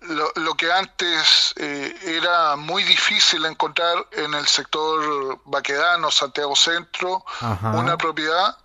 lo, 0.04 0.32
lo 0.36 0.56
que 0.56 0.72
antes 0.72 1.54
eh, 1.58 1.94
era 2.04 2.56
muy 2.56 2.84
difícil 2.84 3.44
encontrar 3.44 4.08
en 4.14 4.34
el 4.36 4.48
sector 4.48 5.42
Baquedano, 5.44 6.12
Santiago 6.12 6.56
Centro, 6.56 7.26
Ajá. 7.42 7.72
una 7.72 7.98
propiedad, 7.98 8.58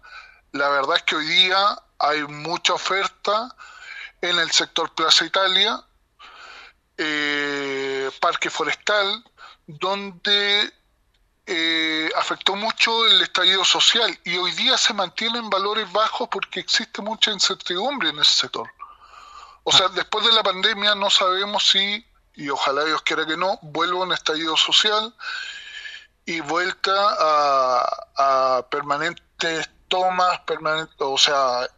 la 0.53 0.69
verdad 0.69 0.99
es 0.99 1.03
que 1.03 1.17
hoy 1.17 1.27
día 1.27 1.83
hay 1.99 2.23
mucha 2.23 2.75
oferta 2.75 3.55
en 4.21 4.39
el 4.39 4.51
sector 4.51 4.95
Plaza 4.95 5.25
Italia, 5.25 5.83
eh, 6.97 8.11
Parque 8.21 8.51
Forestal, 8.51 9.25
donde 9.67 10.73
eh, 11.47 12.11
afectó 12.17 12.57
mucho 12.57 13.07
el 13.07 13.23
estallido 13.23 13.65
social 13.65 14.19
y 14.25 14.37
hoy 14.37 14.53
día 14.53 14.77
se 14.77 14.93
mantienen 14.93 15.49
valores 15.49 15.91
bajos 15.93 16.29
porque 16.31 16.61
existe 16.61 17.01
mucha 17.01 17.31
incertidumbre 17.31 18.11
en 18.11 18.19
ese 18.19 18.35
sector. 18.35 18.69
O 19.65 19.73
sea, 19.73 19.89
después 19.89 20.25
de 20.25 20.33
la 20.33 20.43
pandemia 20.43 20.95
no 20.95 21.11
sabemos 21.11 21.69
si, 21.69 22.05
y 22.35 22.49
ojalá 22.49 22.85
Dios 22.85 23.03
quiera 23.03 23.27
que 23.27 23.37
no, 23.37 23.59
vuelva 23.63 24.03
un 24.03 24.13
estallido 24.13 24.57
social 24.57 25.15
y 26.25 26.41
vuelta 26.41 26.93
a, 28.17 28.67
permanentes 28.71 29.71
tomas, 29.89 30.41
permanentes, 30.41 30.97
o 30.99 31.17
sea, 31.17 31.69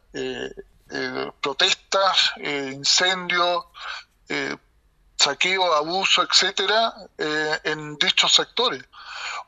protestas, 1.40 2.32
incendios, 2.36 3.64
saqueo, 5.16 5.74
abuso, 5.74 6.22
etcétera, 6.22 6.94
en 7.64 7.96
dichos 7.96 8.34
sectores. 8.34 8.82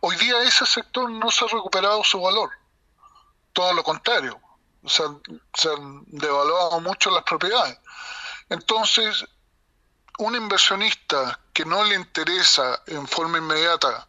Hoy 0.00 0.16
día 0.16 0.42
ese 0.42 0.66
sector 0.66 1.10
no 1.10 1.30
se 1.30 1.44
ha 1.44 1.48
recuperado 1.48 2.02
su 2.04 2.20
valor, 2.20 2.50
todo 3.52 3.72
lo 3.72 3.82
contrario, 3.82 4.40
se 4.86 5.02
han, 5.02 6.02
devaluado 6.06 6.80
mucho 6.80 7.10
las 7.10 7.22
propiedades. 7.24 7.78
Entonces, 8.48 9.24
un 10.18 10.34
inversionista 10.34 11.38
que 11.52 11.64
no 11.64 11.84
le 11.84 11.94
interesa 11.94 12.82
en 12.86 13.06
forma 13.06 13.38
inmediata, 13.38 14.08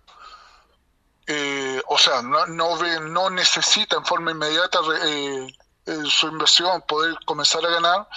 eh, 1.27 1.81
o 1.87 1.97
sea, 1.97 2.21
no, 2.21 3.29
necesita 3.29 3.97
en 3.97 4.05
forma 4.05 4.31
inmediata 4.31 4.79
eh, 5.05 5.47
eh, 5.85 5.97
su 6.05 6.27
inversión 6.27 6.81
poder 6.87 7.15
comenzar 7.25 7.65
a 7.65 7.69
ganar, 7.69 8.07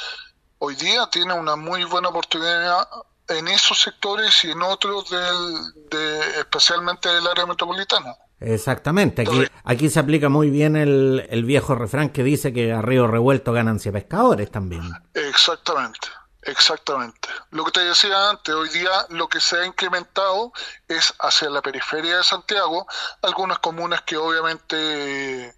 hoy 0.58 0.74
día 0.76 1.08
tiene 1.10 1.34
una 1.34 1.56
muy 1.56 1.84
buena 1.84 2.08
oportunidad 2.08 2.88
en 3.28 3.48
esos 3.48 3.80
sectores 3.80 4.44
y 4.44 4.50
en 4.50 4.62
otros 4.62 5.10
del, 5.10 5.88
de, 5.90 6.40
especialmente 6.40 7.08
del 7.08 7.26
área 7.26 7.46
metropolitana. 7.46 8.14
Exactamente, 8.38 9.22
aquí, 9.22 9.46
aquí 9.64 9.88
se 9.88 9.98
aplica 9.98 10.28
muy 10.28 10.50
bien 10.50 10.76
el, 10.76 11.26
el 11.30 11.44
viejo 11.44 11.74
refrán 11.74 12.10
que 12.10 12.22
dice 12.22 12.52
que 12.52 12.72
a 12.72 12.82
río 12.82 13.06
revuelto 13.06 13.52
ganancia 13.52 13.90
pescadores 13.90 14.50
también. 14.50 14.82
Exactamente, 15.14 16.08
exactamente. 16.42 17.28
Lo 17.50 17.64
que 17.64 17.72
te 17.72 17.80
decía 17.80 18.30
antes, 18.30 18.54
hoy 18.54 18.68
día 18.68 18.90
lo 19.08 19.26
que 19.28 19.40
se 19.40 19.56
ha 19.56 19.66
incrementado 19.66 20.52
es 20.86 21.14
hacia 21.18 21.48
la 21.48 21.62
periferia 21.62 22.18
de 22.18 22.24
Santiago, 22.24 22.86
algunas 23.22 23.58
comunas 23.58 24.02
que 24.02 24.18
obviamente 24.18 25.54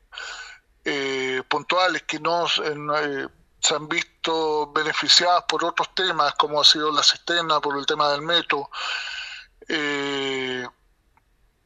eh, 0.85 1.18
puntuales, 1.44 2.03
que 2.03 2.20
no, 2.20 2.46
eh, 2.46 3.29
se 3.61 3.74
han 3.74 3.88
visto 3.88 4.70
beneficiadas 4.72 5.44
por 5.48 5.64
otros 5.64 5.94
temas, 5.94 6.35
como 6.35 6.61
ha 6.61 6.64
sido 6.64 6.92
la 6.92 7.03
cisterna, 7.03 7.61
por 7.61 7.77
el 7.79 7.87
tema 7.87 8.11
del 8.11 8.22
metro. 8.22 8.70
Eh, 9.68 10.66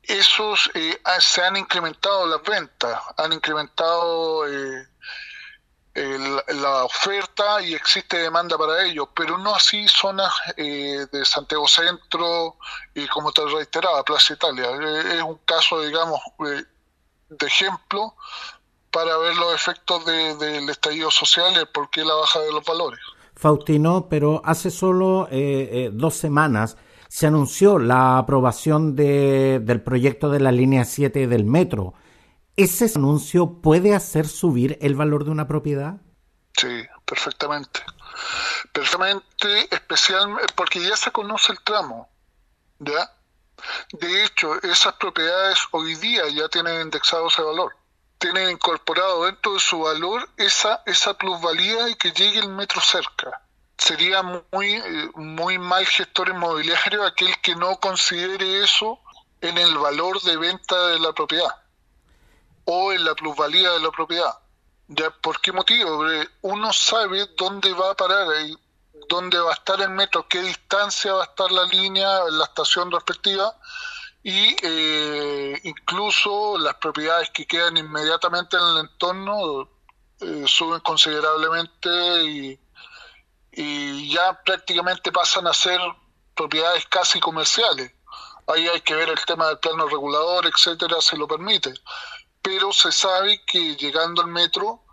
esos 0.02 0.70
eh, 0.74 1.00
se 1.20 1.42
han 1.42 1.56
incrementado 1.56 2.26
las 2.26 2.42
ventas, 2.42 3.00
han 3.16 3.32
incrementado 3.32 4.48
eh, 4.48 4.88
la 5.94 6.84
oferta 6.84 7.60
y 7.60 7.74
existe 7.74 8.16
demanda 8.16 8.56
para 8.56 8.84
ellos, 8.84 9.08
pero 9.14 9.36
no 9.36 9.54
así 9.54 9.86
zonas 9.86 10.32
de 10.56 11.24
Santiago 11.24 11.68
Centro 11.68 12.56
y 12.94 13.06
como 13.08 13.30
te 13.30 13.44
reiteraba, 13.44 14.02
Plaza 14.02 14.32
Italia. 14.32 14.70
es 15.14 15.22
un 15.22 15.36
caso, 15.44 15.82
digamos, 15.82 16.18
de 16.38 17.46
ejemplo 17.46 18.16
para 18.92 19.16
ver 19.16 19.34
los 19.36 19.54
efectos 19.54 20.04
del 20.04 20.68
estallido 20.68 21.10
social 21.10 21.52
y 21.60 21.64
por 21.72 21.90
qué 21.90 22.04
la 22.04 22.14
baja 22.14 22.40
de 22.40 22.52
los 22.52 22.64
valores. 22.64 23.00
Faustino, 23.34 24.08
pero 24.08 24.42
hace 24.44 24.70
solo 24.70 25.26
eh, 25.30 25.68
eh, 25.72 25.90
dos 25.92 26.14
semanas 26.14 26.76
se 27.08 27.26
anunció 27.26 27.78
la 27.78 28.18
aprobación 28.18 28.94
de, 28.94 29.60
del 29.60 29.82
proyecto 29.82 30.30
de 30.30 30.40
la 30.40 30.52
línea 30.52 30.84
7 30.84 31.26
del 31.26 31.44
metro. 31.44 31.94
¿Ese 32.56 32.90
anuncio 32.94 33.60
puede 33.62 33.94
hacer 33.94 34.28
subir 34.28 34.78
el 34.82 34.94
valor 34.94 35.24
de 35.24 35.30
una 35.30 35.48
propiedad? 35.48 35.96
Sí, 36.56 36.82
perfectamente. 37.06 37.80
Perfectamente, 38.72 39.74
especialmente 39.74 40.52
porque 40.54 40.80
ya 40.80 40.96
se 40.96 41.10
conoce 41.10 41.52
el 41.52 41.60
tramo. 41.60 42.08
¿ya? 42.78 43.10
De 43.92 44.24
hecho, 44.24 44.62
esas 44.62 44.94
propiedades 44.94 45.58
hoy 45.70 45.94
día 45.96 46.28
ya 46.28 46.48
tienen 46.48 46.82
indexado 46.82 47.28
ese 47.28 47.42
valor 47.42 47.74
tienen 48.22 48.50
incorporado 48.50 49.24
dentro 49.24 49.54
de 49.54 49.58
su 49.58 49.80
valor 49.80 50.28
esa, 50.36 50.80
esa 50.86 51.18
plusvalía 51.18 51.88
y 51.88 51.96
que 51.96 52.12
llegue 52.12 52.38
el 52.38 52.50
metro 52.50 52.80
cerca. 52.80 53.42
Sería 53.76 54.22
muy, 54.22 54.80
muy 55.16 55.58
mal 55.58 55.84
gestor 55.84 56.28
inmobiliario 56.28 57.02
aquel 57.06 57.34
que 57.40 57.56
no 57.56 57.80
considere 57.80 58.62
eso 58.62 59.00
en 59.40 59.58
el 59.58 59.76
valor 59.76 60.22
de 60.22 60.36
venta 60.36 60.86
de 60.86 61.00
la 61.00 61.12
propiedad 61.12 61.52
o 62.64 62.92
en 62.92 63.04
la 63.04 63.16
plusvalía 63.16 63.72
de 63.72 63.80
la 63.80 63.90
propiedad. 63.90 64.38
¿Ya? 64.86 65.10
¿Por 65.10 65.40
qué 65.40 65.50
motivo? 65.50 66.04
uno 66.42 66.72
sabe 66.72 67.26
dónde 67.36 67.72
va 67.72 67.90
a 67.90 67.94
parar, 67.94 68.28
dónde 69.08 69.38
va 69.40 69.50
a 69.50 69.54
estar 69.54 69.80
el 69.80 69.90
metro, 69.90 70.28
qué 70.28 70.40
distancia 70.42 71.12
va 71.12 71.22
a 71.22 71.26
estar 71.26 71.50
la 71.50 71.64
línea, 71.64 72.20
la 72.30 72.44
estación 72.44 72.88
respectiva, 72.92 73.52
y 74.22 74.56
eh, 74.62 75.60
incluso 75.64 76.56
las 76.58 76.74
propiedades 76.76 77.30
que 77.30 77.46
quedan 77.46 77.76
inmediatamente 77.76 78.56
en 78.56 78.62
el 78.62 78.78
entorno 78.78 79.68
eh, 80.20 80.44
suben 80.46 80.80
considerablemente 80.80 81.90
y, 82.24 82.60
y, 83.50 84.12
ya 84.12 84.40
prácticamente 84.44 85.10
pasan 85.10 85.48
a 85.48 85.52
ser 85.52 85.80
propiedades 86.36 86.86
casi 86.86 87.18
comerciales. 87.18 87.92
Ahí 88.46 88.68
hay 88.68 88.80
que 88.82 88.94
ver 88.94 89.08
el 89.08 89.24
tema 89.24 89.48
del 89.48 89.58
plano 89.58 89.88
regulador, 89.88 90.46
etcétera, 90.46 91.00
se 91.00 91.16
lo 91.16 91.26
permite. 91.26 91.72
Pero 92.40 92.72
se 92.72 92.92
sabe 92.92 93.42
que 93.44 93.76
llegando 93.76 94.22
al 94.22 94.28
metro 94.28 94.84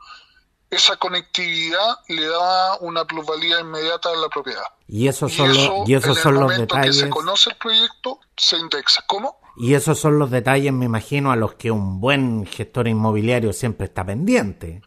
esa 0.70 0.98
conectividad 0.98 2.00
le 2.08 2.26
da 2.28 2.78
una 2.80 3.06
plusvalía 3.06 3.60
inmediata 3.60 4.10
a 4.10 4.16
la 4.16 4.30
propiedad. 4.30 4.68
Y 4.92 5.08
esos 5.08 5.32
son, 5.32 5.50
los, 5.50 5.88
y 5.88 5.94
esos 5.94 6.18
son 6.18 6.34
los 6.34 6.58
detalles. 6.58 6.98
Que 6.98 7.04
se 7.04 7.10
conoce 7.10 7.52
el 7.52 7.58
proyecto, 7.58 8.20
se 8.36 8.58
indexa. 8.58 9.04
¿Cómo? 9.06 9.40
Y 9.56 9.76
esos 9.76 10.00
son 10.00 10.18
los 10.18 10.32
detalles, 10.32 10.74
me 10.74 10.86
imagino, 10.86 11.32
a 11.32 11.36
los 11.36 11.54
que 11.54 11.70
un 11.70 12.02
buen 12.02 12.48
gestor 12.48 12.88
inmobiliario 12.88 13.54
siempre 13.54 13.86
está 13.86 14.04
pendiente. 14.04 14.82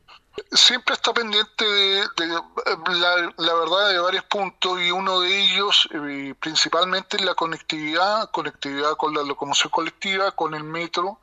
Siempre 0.51 0.95
está 0.95 1.15
pendiente 1.15 1.65
de, 1.65 2.03
la, 2.27 3.33
la, 3.37 3.55
verdad 3.55 3.91
de 3.91 3.99
varios 4.01 4.25
puntos 4.25 4.81
y 4.81 4.91
uno 4.91 5.21
de 5.21 5.41
ellos 5.41 5.89
eh, 5.93 6.35
principalmente 6.41 7.23
la 7.23 7.35
conectividad, 7.35 8.29
conectividad 8.33 8.97
con 8.97 9.15
la 9.15 9.23
locomoción 9.23 9.71
colectiva, 9.71 10.33
con 10.33 10.55
el 10.55 10.65
metro, 10.65 11.21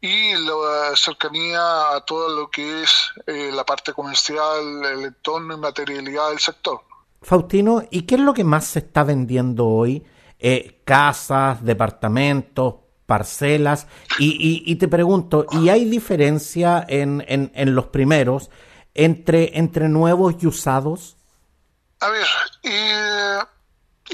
y 0.00 0.34
la 0.34 0.94
cercanía 0.94 1.94
a 1.96 2.04
todo 2.04 2.28
lo 2.28 2.50
que 2.50 2.82
es 2.82 2.90
eh, 3.26 3.50
la 3.52 3.64
parte 3.64 3.92
comercial, 3.92 4.84
el 4.84 5.04
entorno 5.04 5.54
y 5.54 5.58
materialidad 5.58 6.28
del 6.28 6.38
sector. 6.38 6.82
Faustino, 7.24 7.82
¿y 7.90 8.02
qué 8.02 8.16
es 8.16 8.20
lo 8.20 8.34
que 8.34 8.44
más 8.44 8.66
se 8.66 8.80
está 8.80 9.02
vendiendo 9.02 9.66
hoy? 9.66 10.06
Eh, 10.38 10.82
casas, 10.84 11.64
departamentos, 11.64 12.74
parcelas. 13.06 13.86
Y, 14.18 14.76
te 14.76 14.88
pregunto, 14.88 15.46
¿y 15.50 15.70
hay 15.70 15.86
diferencia 15.86 16.84
en, 16.86 17.24
en, 17.26 17.74
los 17.74 17.86
primeros 17.86 18.50
entre, 18.92 19.58
entre 19.58 19.88
nuevos 19.88 20.34
y 20.38 20.46
usados? 20.46 21.16
A 22.00 22.10
ver, 22.10 22.26
eh, 22.62 23.38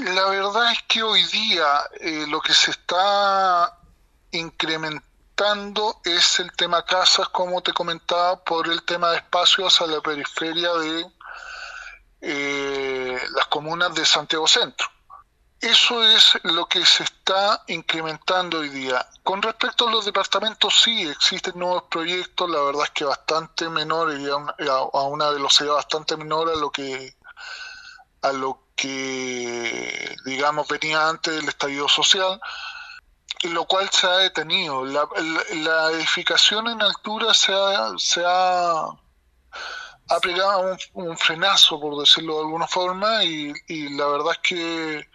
la 0.05 0.25
verdad 0.29 0.71
es 0.71 0.81
que 0.87 1.03
hoy 1.03 1.21
día 1.25 1.67
lo 2.29 2.39
que 2.39 2.53
se 2.53 2.71
está 2.71 3.77
incrementando 4.31 5.99
es 6.05 6.39
el 6.39 6.49
tema 6.53 6.85
casas, 6.85 7.27
como 7.27 7.61
te 7.61 7.73
comentaba, 7.73 8.41
por 8.41 8.69
el 8.69 8.83
tema 8.83 9.11
de 9.11 9.17
espacios 9.17 9.81
a 9.81 9.87
la 9.87 9.99
periferia 9.99 10.71
de 10.75 11.05
eh, 12.21 12.70
las 13.29 13.47
comunas 13.47 13.93
de 13.93 14.05
Santiago 14.05 14.47
Centro. 14.47 14.87
Eso 15.59 16.03
es 16.03 16.39
lo 16.43 16.65
que 16.65 16.83
se 16.83 17.03
está 17.03 17.63
incrementando 17.67 18.59
hoy 18.59 18.69
día. 18.69 19.07
Con 19.23 19.43
respecto 19.43 19.87
a 19.87 19.91
los 19.91 20.05
departamentos, 20.05 20.81
sí, 20.81 21.07
existen 21.07 21.59
nuevos 21.59 21.83
proyectos, 21.83 22.49
la 22.49 22.61
verdad 22.61 22.85
es 22.85 22.89
que 22.89 23.05
bastante 23.05 23.69
menores 23.69 24.19
y 24.19 24.27
a 24.27 25.03
una, 25.03 25.29
velocidad 25.29 25.73
bastante 25.73 26.17
menor 26.17 26.49
a 26.49 26.55
lo 26.55 26.71
que 26.71 27.15
a 28.23 28.31
lo 28.31 28.63
que 28.75 30.15
digamos 30.25 30.67
venía 30.67 31.07
antes 31.07 31.35
del 31.35 31.47
estallido 31.47 31.87
social 31.87 32.39
lo 33.49 33.65
cual 33.65 33.89
se 33.89 34.07
ha 34.07 34.17
detenido. 34.17 34.85
La, 34.85 35.91
edificación 35.91 36.67
en 36.67 36.81
altura 36.81 37.33
se 37.33 37.53
ha, 37.53 37.91
se 37.97 38.23
ha, 38.25 38.85
pegado 40.19 40.77
un, 40.93 41.17
frenazo, 41.17 41.79
por 41.79 41.97
decirlo 41.97 42.35
de 42.35 42.39
alguna 42.41 42.67
forma, 42.67 43.23
y, 43.23 43.53
la 43.95 44.07
verdad 44.07 44.33
es 44.33 44.37
que 44.39 45.09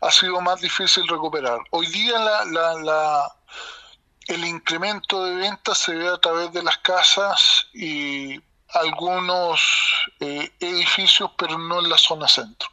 ha 0.00 0.10
sido 0.10 0.40
más 0.40 0.60
difícil 0.60 1.06
recuperar. 1.06 1.58
Hoy 1.70 1.86
día 1.86 2.18
la, 2.18 2.74
la, 2.74 3.32
el 4.28 4.44
incremento 4.44 5.24
de 5.24 5.36
ventas 5.36 5.78
se 5.78 5.94
ve 5.94 6.08
a 6.08 6.18
través 6.18 6.52
de 6.52 6.62
las 6.62 6.78
casas 6.78 7.66
y 7.74 8.40
algunos 8.70 9.60
eh, 10.20 10.50
edificios, 10.60 11.30
pero 11.36 11.58
no 11.58 11.80
en 11.80 11.88
la 11.88 11.98
zona 11.98 12.28
centro. 12.28 12.68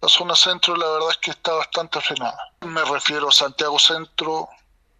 La 0.00 0.08
zona 0.08 0.34
centro 0.34 0.76
la 0.76 0.88
verdad 0.88 1.10
es 1.10 1.18
que 1.18 1.30
está 1.30 1.52
bastante 1.52 2.00
frenada. 2.00 2.36
Me 2.60 2.84
refiero 2.84 3.28
a 3.28 3.32
Santiago 3.32 3.78
Centro, 3.78 4.48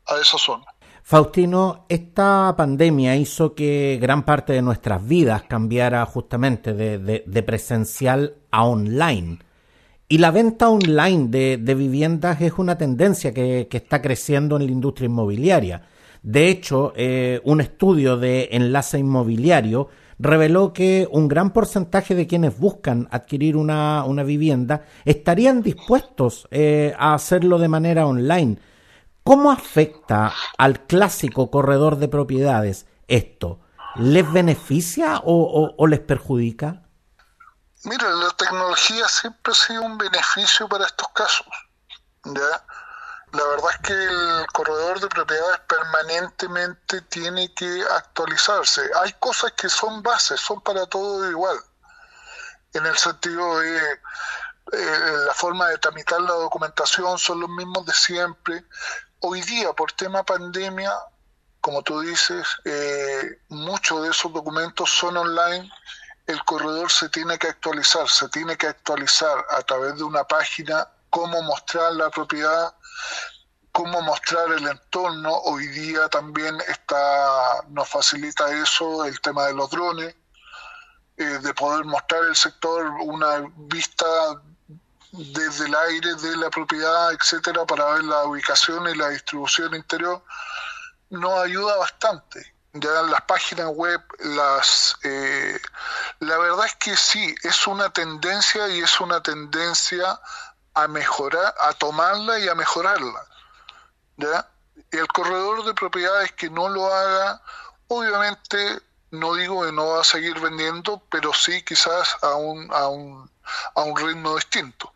a 0.06 0.16
esa 0.16 0.38
zona. 0.38 0.64
Faustino, 1.02 1.84
esta 1.88 2.54
pandemia 2.56 3.16
hizo 3.16 3.54
que 3.54 3.98
gran 4.00 4.24
parte 4.24 4.52
de 4.52 4.62
nuestras 4.62 5.06
vidas 5.06 5.42
cambiara 5.42 6.06
justamente 6.06 6.74
de, 6.74 7.42
presencial 7.42 8.36
a 8.50 8.64
online. 8.64 9.38
Y 10.08 10.18
la 10.18 10.30
venta 10.30 10.68
online 10.68 11.28
de, 11.28 11.74
viviendas 11.74 12.40
es 12.40 12.52
una 12.56 12.78
tendencia 12.78 13.34
que, 13.34 13.68
está 13.70 14.00
creciendo 14.00 14.56
en 14.56 14.66
la 14.66 14.72
industria 14.72 15.06
inmobiliaria. 15.06 15.82
De 16.22 16.48
hecho, 16.48 16.92
eh, 16.94 17.40
un 17.44 17.60
estudio 17.60 18.16
de 18.16 18.50
enlace 18.52 18.98
inmobiliario 18.98 19.88
reveló 20.20 20.72
que 20.72 21.08
un 21.10 21.26
gran 21.26 21.50
porcentaje 21.52 22.14
de 22.14 22.28
quienes 22.28 22.56
buscan 22.56 23.08
adquirir 23.10 23.56
una, 23.56 24.04
vivienda 24.24 24.82
estarían 25.04 25.62
dispuestos 25.62 26.46
eh, 26.52 26.94
a 26.96 27.14
hacerlo 27.14 27.58
de 27.58 27.68
manera 27.68 28.06
online 28.06 28.56
¿Cómo 29.24 29.52
afecta 29.52 30.32
al 30.58 30.84
clásico 30.86 31.50
corredor 31.50 31.96
de 31.96 32.08
propiedades 32.08 32.86
esto? 33.06 33.60
¿Les 33.94 34.30
beneficia 34.30 35.20
o, 35.24 35.86
les 35.86 36.00
perjudica? 36.00 36.82
Mira, 37.84 38.08
la 38.10 38.30
tecnología 38.30 39.06
siempre 39.08 39.52
ha 39.52 39.54
sido 39.54 39.82
un 39.82 39.98
beneficio 39.98 40.68
para 40.68 40.86
estos 40.86 41.08
casos. 41.14 41.46
¿ya? 42.24 42.64
La 43.32 43.44
verdad 43.46 43.70
es 43.70 43.78
que 43.78 43.92
el 43.92 44.46
corredor 44.52 45.00
de 45.00 45.08
propiedades 45.08 45.60
permanentemente 45.68 47.00
tiene 47.02 47.52
que 47.54 47.82
actualizarse. 47.96 48.82
Hay 49.02 49.12
cosas 49.14 49.52
que 49.52 49.68
son 49.68 50.02
bases, 50.02 50.40
son 50.40 50.60
para 50.60 50.84
todo 50.86 51.30
igual. 51.30 51.56
En 52.74 52.86
el 52.86 52.96
sentido 52.96 53.60
de 53.60 53.78
eh, 54.72 55.16
la 55.26 55.34
forma 55.34 55.68
de 55.68 55.78
tramitar 55.78 56.20
la 56.20 56.34
documentación 56.34 57.18
son 57.18 57.40
los 57.40 57.50
mismos 57.50 57.84
de 57.86 57.92
siempre, 57.92 58.64
hoy 59.22 59.40
día, 59.42 59.72
por 59.72 59.92
tema 59.92 60.22
pandemia, 60.24 60.92
como 61.60 61.82
tú 61.82 62.00
dices, 62.00 62.46
eh, 62.64 63.38
muchos 63.48 64.02
de 64.02 64.10
esos 64.10 64.32
documentos 64.32 64.90
son 64.90 65.16
online. 65.16 65.70
El 66.26 66.42
corredor 66.44 66.90
se 66.90 67.08
tiene 67.08 67.38
que 67.38 67.48
actualizar, 67.48 68.08
se 68.08 68.28
tiene 68.28 68.56
que 68.56 68.66
actualizar 68.66 69.44
a 69.50 69.62
través 69.62 69.96
de 69.96 70.04
una 70.04 70.24
página 70.24 70.88
cómo 71.10 71.42
mostrar 71.42 71.92
la 71.92 72.10
propiedad, 72.10 72.74
cómo 73.70 74.00
mostrar 74.02 74.50
el 74.52 74.66
entorno. 74.66 75.34
Hoy 75.44 75.68
día 75.68 76.08
también 76.08 76.60
está, 76.68 77.62
nos 77.68 77.88
facilita 77.88 78.50
eso 78.62 79.04
el 79.04 79.20
tema 79.20 79.46
de 79.46 79.54
los 79.54 79.70
drones, 79.70 80.16
eh, 81.16 81.24
de 81.24 81.54
poder 81.54 81.84
mostrar 81.84 82.24
el 82.24 82.34
sector, 82.34 82.86
una 83.02 83.44
vista 83.56 84.06
desde 85.12 85.66
el 85.66 85.74
aire 85.74 86.14
de 86.14 86.36
la 86.36 86.48
propiedad, 86.48 87.12
etcétera, 87.12 87.66
para 87.66 87.84
ver 87.92 88.04
la 88.04 88.24
ubicación 88.24 88.88
y 88.88 88.94
la 88.94 89.10
distribución 89.10 89.74
interior, 89.74 90.24
nos 91.10 91.38
ayuda 91.44 91.76
bastante. 91.76 92.54
Ya 92.72 93.02
las 93.02 93.20
páginas 93.22 93.66
web, 93.66 94.00
las, 94.20 94.96
eh, 95.04 95.60
la 96.20 96.38
verdad 96.38 96.64
es 96.64 96.74
que 96.76 96.96
sí, 96.96 97.34
es 97.42 97.66
una 97.66 97.90
tendencia 97.90 98.66
y 98.68 98.80
es 98.80 99.00
una 99.00 99.22
tendencia 99.22 100.18
a 100.72 100.88
mejorar, 100.88 101.54
a 101.60 101.74
tomarla 101.74 102.38
y 102.38 102.48
a 102.48 102.54
mejorarla. 102.54 103.26
¿ya? 104.16 104.48
El 104.90 105.06
corredor 105.08 105.66
de 105.66 105.74
propiedades 105.74 106.32
que 106.32 106.48
no 106.48 106.70
lo 106.70 106.86
haga, 106.86 107.42
obviamente 107.88 108.80
no 109.10 109.34
digo 109.34 109.66
que 109.66 109.72
no 109.72 109.88
va 109.88 110.00
a 110.00 110.04
seguir 110.04 110.40
vendiendo, 110.40 111.02
pero 111.10 111.34
sí 111.34 111.62
quizás 111.62 112.16
a 112.22 112.34
un, 112.36 112.72
a 112.72 112.88
un, 112.88 113.30
a 113.74 113.82
un 113.82 113.94
ritmo 113.94 114.36
distinto 114.36 114.91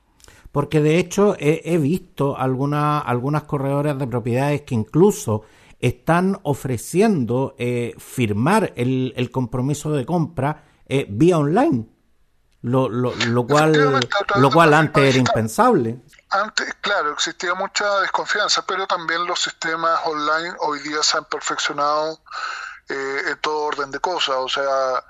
porque 0.56 0.80
de 0.80 0.98
hecho 0.98 1.36
he, 1.38 1.76
visto 1.76 2.34
algunas 2.38 3.42
corredoras 3.42 3.98
de 3.98 4.06
propiedades 4.06 4.62
que 4.62 4.74
incluso 4.74 5.42
están 5.80 6.40
ofreciendo 6.44 7.54
eh, 7.58 7.94
firmar 7.98 8.72
el, 8.74 9.28
compromiso 9.30 9.92
de 9.92 10.06
compra 10.06 10.64
eh, 10.86 11.04
vía 11.10 11.36
online, 11.36 11.86
lo, 12.62 12.88
lo, 12.88 13.46
cual, 13.46 14.00
lo 14.36 14.50
cual 14.50 14.72
antes 14.72 15.04
era 15.04 15.18
impensable. 15.18 16.00
Antes, 16.30 16.74
claro, 16.80 17.12
existía 17.12 17.52
mucha 17.52 18.00
desconfianza, 18.00 18.64
pero 18.66 18.86
también 18.86 19.26
los 19.26 19.42
sistemas 19.42 20.00
online 20.06 20.54
hoy 20.60 20.80
día 20.80 21.02
se 21.02 21.18
han 21.18 21.26
perfeccionado 21.26 22.18
eh, 22.88 23.20
en 23.28 23.38
todo 23.42 23.58
orden 23.64 23.90
de 23.90 23.98
cosas. 23.98 24.36
O 24.38 24.48
sea, 24.48 25.04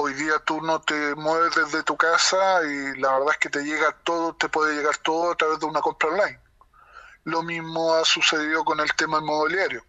Hoy 0.00 0.14
día 0.14 0.38
tú 0.38 0.60
no 0.62 0.80
te 0.80 1.16
mueves 1.16 1.56
desde 1.56 1.82
tu 1.82 1.96
casa 1.96 2.62
y 2.62 3.00
la 3.00 3.14
verdad 3.14 3.32
es 3.32 3.38
que 3.38 3.48
te 3.48 3.64
llega 3.64 3.90
todo, 4.04 4.32
te 4.36 4.48
puede 4.48 4.76
llegar 4.76 4.96
todo 4.98 5.32
a 5.32 5.34
través 5.34 5.58
de 5.58 5.66
una 5.66 5.80
compra 5.80 6.10
online. 6.10 6.40
Lo 7.24 7.42
mismo 7.42 7.96
ha 7.96 8.04
sucedido 8.04 8.64
con 8.64 8.78
el 8.78 8.92
tema 8.94 9.18
inmobiliario. 9.18 9.84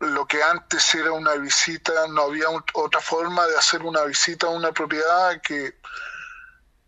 lo 0.00 0.26
que 0.26 0.42
antes 0.42 0.94
era 0.94 1.12
una 1.12 1.34
visita, 1.34 1.92
no 2.08 2.22
había 2.22 2.46
otra 2.72 3.02
forma 3.02 3.46
de 3.48 3.56
hacer 3.58 3.82
una 3.82 4.02
visita 4.04 4.46
a 4.46 4.50
una 4.50 4.72
propiedad 4.72 5.42
que, 5.42 5.78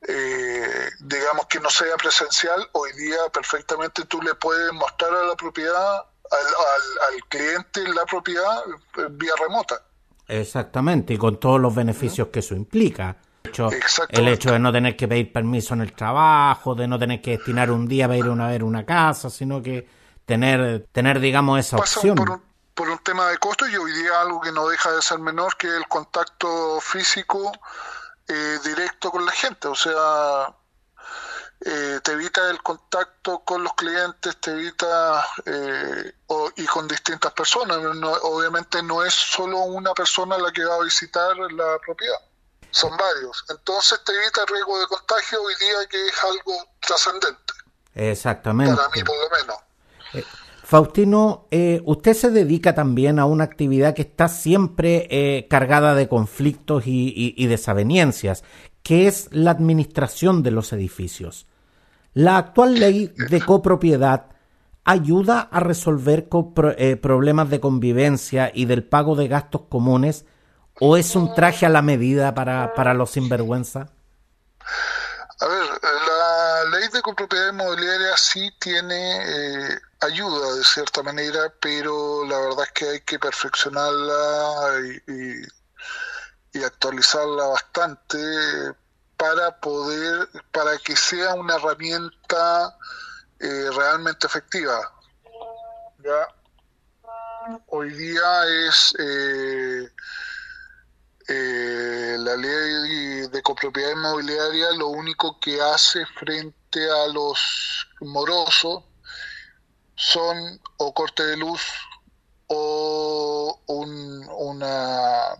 eh, 0.08 0.90
digamos, 1.00 1.44
que 1.46 1.60
no 1.60 1.68
sea 1.68 1.94
presencial. 1.98 2.70
Hoy 2.72 2.90
día 2.94 3.18
perfectamente 3.34 4.06
tú 4.06 4.22
le 4.22 4.34
puedes 4.36 4.72
mostrar 4.72 5.12
a 5.12 5.24
la 5.24 5.36
propiedad, 5.36 5.96
al, 6.30 6.46
al 7.10 7.28
cliente 7.28 7.86
la 7.88 8.06
propiedad 8.06 8.64
eh, 8.96 9.08
vía 9.10 9.34
remota. 9.38 9.91
Exactamente, 10.40 11.12
y 11.14 11.18
con 11.18 11.38
todos 11.38 11.60
los 11.60 11.74
beneficios 11.74 12.28
que 12.28 12.38
eso 12.40 12.54
implica. 12.54 13.16
El 14.08 14.28
hecho 14.28 14.50
de 14.52 14.58
no 14.58 14.72
tener 14.72 14.96
que 14.96 15.06
pedir 15.06 15.30
permiso 15.30 15.74
en 15.74 15.82
el 15.82 15.92
trabajo, 15.92 16.74
de 16.74 16.88
no 16.88 16.98
tener 16.98 17.20
que 17.20 17.32
destinar 17.32 17.70
un 17.70 17.86
día 17.86 18.06
para 18.06 18.18
ir 18.18 18.24
a 18.24 18.46
ver 18.46 18.64
una 18.64 18.86
casa, 18.86 19.28
sino 19.28 19.62
que 19.62 19.86
tener, 20.24 20.86
tener 20.90 21.20
digamos, 21.20 21.60
esa 21.60 21.76
opción. 21.76 22.14
Por 22.14 22.30
un, 22.30 22.42
por 22.74 22.88
un 22.88 22.98
tema 22.98 23.28
de 23.28 23.36
costo 23.38 23.68
y 23.68 23.76
hoy 23.76 23.92
día 23.92 24.22
algo 24.22 24.40
que 24.40 24.52
no 24.52 24.68
deja 24.68 24.90
de 24.92 25.02
ser 25.02 25.18
menor 25.18 25.56
que 25.58 25.66
el 25.66 25.86
contacto 25.86 26.80
físico 26.80 27.52
eh, 28.26 28.58
directo 28.64 29.10
con 29.10 29.26
la 29.26 29.32
gente. 29.32 29.68
O 29.68 29.74
sea, 29.74 30.54
eh, 31.64 32.00
te 32.02 32.12
evita 32.12 32.50
el 32.50 32.60
contacto 32.60 33.38
con 33.44 33.62
los 33.62 33.72
clientes, 33.74 34.36
te 34.40 34.50
evita 34.50 35.24
eh, 35.46 36.12
y 36.56 36.66
con 36.66 36.88
distintas 36.88 37.32
personas. 37.32 37.78
obviamente 38.22 38.82
no 38.82 39.04
es 39.04 39.14
solo 39.14 39.58
una 39.60 39.92
persona 39.94 40.38
la 40.38 40.50
que 40.50 40.64
va 40.64 40.74
a 40.74 40.82
visitar 40.82 41.36
la 41.36 41.78
propiedad, 41.86 42.18
son 42.70 42.90
varios. 42.96 43.44
Entonces 43.48 44.00
te 44.04 44.12
evita 44.12 44.40
el 44.40 44.48
riesgo 44.48 44.80
de 44.80 44.86
contagio 44.86 45.40
hoy 45.40 45.54
día 45.60 45.88
que 45.88 46.04
es 46.04 46.24
algo 46.24 46.66
trascendente. 46.80 47.52
Exactamente. 47.94 48.74
Para 48.74 48.88
mí 48.88 49.02
por 49.04 49.16
lo 49.16 49.38
menos. 49.38 49.56
Eh, 50.14 50.24
Faustino, 50.64 51.46
usted 51.84 52.14
se 52.14 52.30
dedica 52.30 52.74
también 52.74 53.20
a 53.20 53.26
una 53.26 53.44
actividad 53.44 53.94
que 53.94 54.02
está 54.02 54.26
siempre 54.28 55.46
cargada 55.48 55.94
de 55.94 56.08
conflictos 56.08 56.86
y, 56.86 57.34
y 57.36 57.46
desavenencias, 57.46 58.42
que 58.82 59.06
es 59.06 59.28
la 59.30 59.52
administración 59.52 60.42
de 60.42 60.50
los 60.50 60.72
edificios. 60.72 61.46
La 62.14 62.36
actual 62.36 62.74
ley 62.78 63.14
de 63.16 63.40
copropiedad 63.40 64.26
ayuda 64.84 65.40
a 65.40 65.60
resolver 65.60 66.28
eh, 66.76 66.96
problemas 66.96 67.48
de 67.50 67.60
convivencia 67.60 68.50
y 68.52 68.66
del 68.66 68.84
pago 68.84 69.16
de 69.16 69.28
gastos 69.28 69.62
comunes 69.68 70.26
o 70.80 70.96
es 70.96 71.14
un 71.16 71.34
traje 71.34 71.66
a 71.66 71.68
la 71.68 71.82
medida 71.82 72.34
para, 72.34 72.74
para 72.74 72.94
los 72.94 73.10
sinvergüenza? 73.10 73.88
A 75.40 75.46
ver, 75.46 75.64
la 75.82 76.78
ley 76.78 76.88
de 76.92 77.02
copropiedad 77.02 77.52
inmobiliaria 77.52 78.16
sí 78.16 78.50
tiene 78.60 79.16
eh, 79.16 79.78
ayuda 80.00 80.54
de 80.54 80.64
cierta 80.64 81.02
manera, 81.02 81.52
pero 81.60 82.24
la 82.26 82.38
verdad 82.38 82.64
es 82.64 82.72
que 82.72 82.88
hay 82.88 83.00
que 83.00 83.18
perfeccionarla 83.18 84.80
y, 85.08 86.58
y 86.58 86.62
actualizarla 86.62 87.46
bastante 87.46 88.18
para 89.22 89.56
poder, 89.60 90.28
para 90.50 90.76
que 90.78 90.96
sea 90.96 91.36
una 91.36 91.54
herramienta 91.54 92.76
eh, 93.38 93.68
realmente 93.72 94.26
efectiva. 94.26 94.80
Hoy 97.68 97.90
día 97.92 98.44
es 98.66 98.92
eh, 98.98 99.88
eh, 101.28 102.16
la 102.18 102.34
ley 102.34 103.28
de 103.28 103.42
copropiedad 103.44 103.92
inmobiliaria 103.92 104.72
lo 104.72 104.88
único 104.88 105.38
que 105.38 105.60
hace 105.60 106.04
frente 106.18 106.90
a 106.90 107.06
los 107.06 107.86
morosos 108.00 108.82
son 109.94 110.60
o 110.78 110.92
corte 110.92 111.24
de 111.24 111.36
luz 111.36 111.62
o 112.48 113.56
un, 113.66 114.28
una 114.30 115.36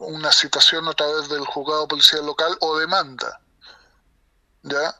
una 0.00 0.32
citación 0.32 0.88
a 0.88 0.92
través 0.92 1.28
del 1.28 1.44
juzgado 1.44 1.86
policial 1.86 2.24
local 2.24 2.56
o 2.60 2.78
demanda. 2.78 3.40
¿Ya? 4.62 4.94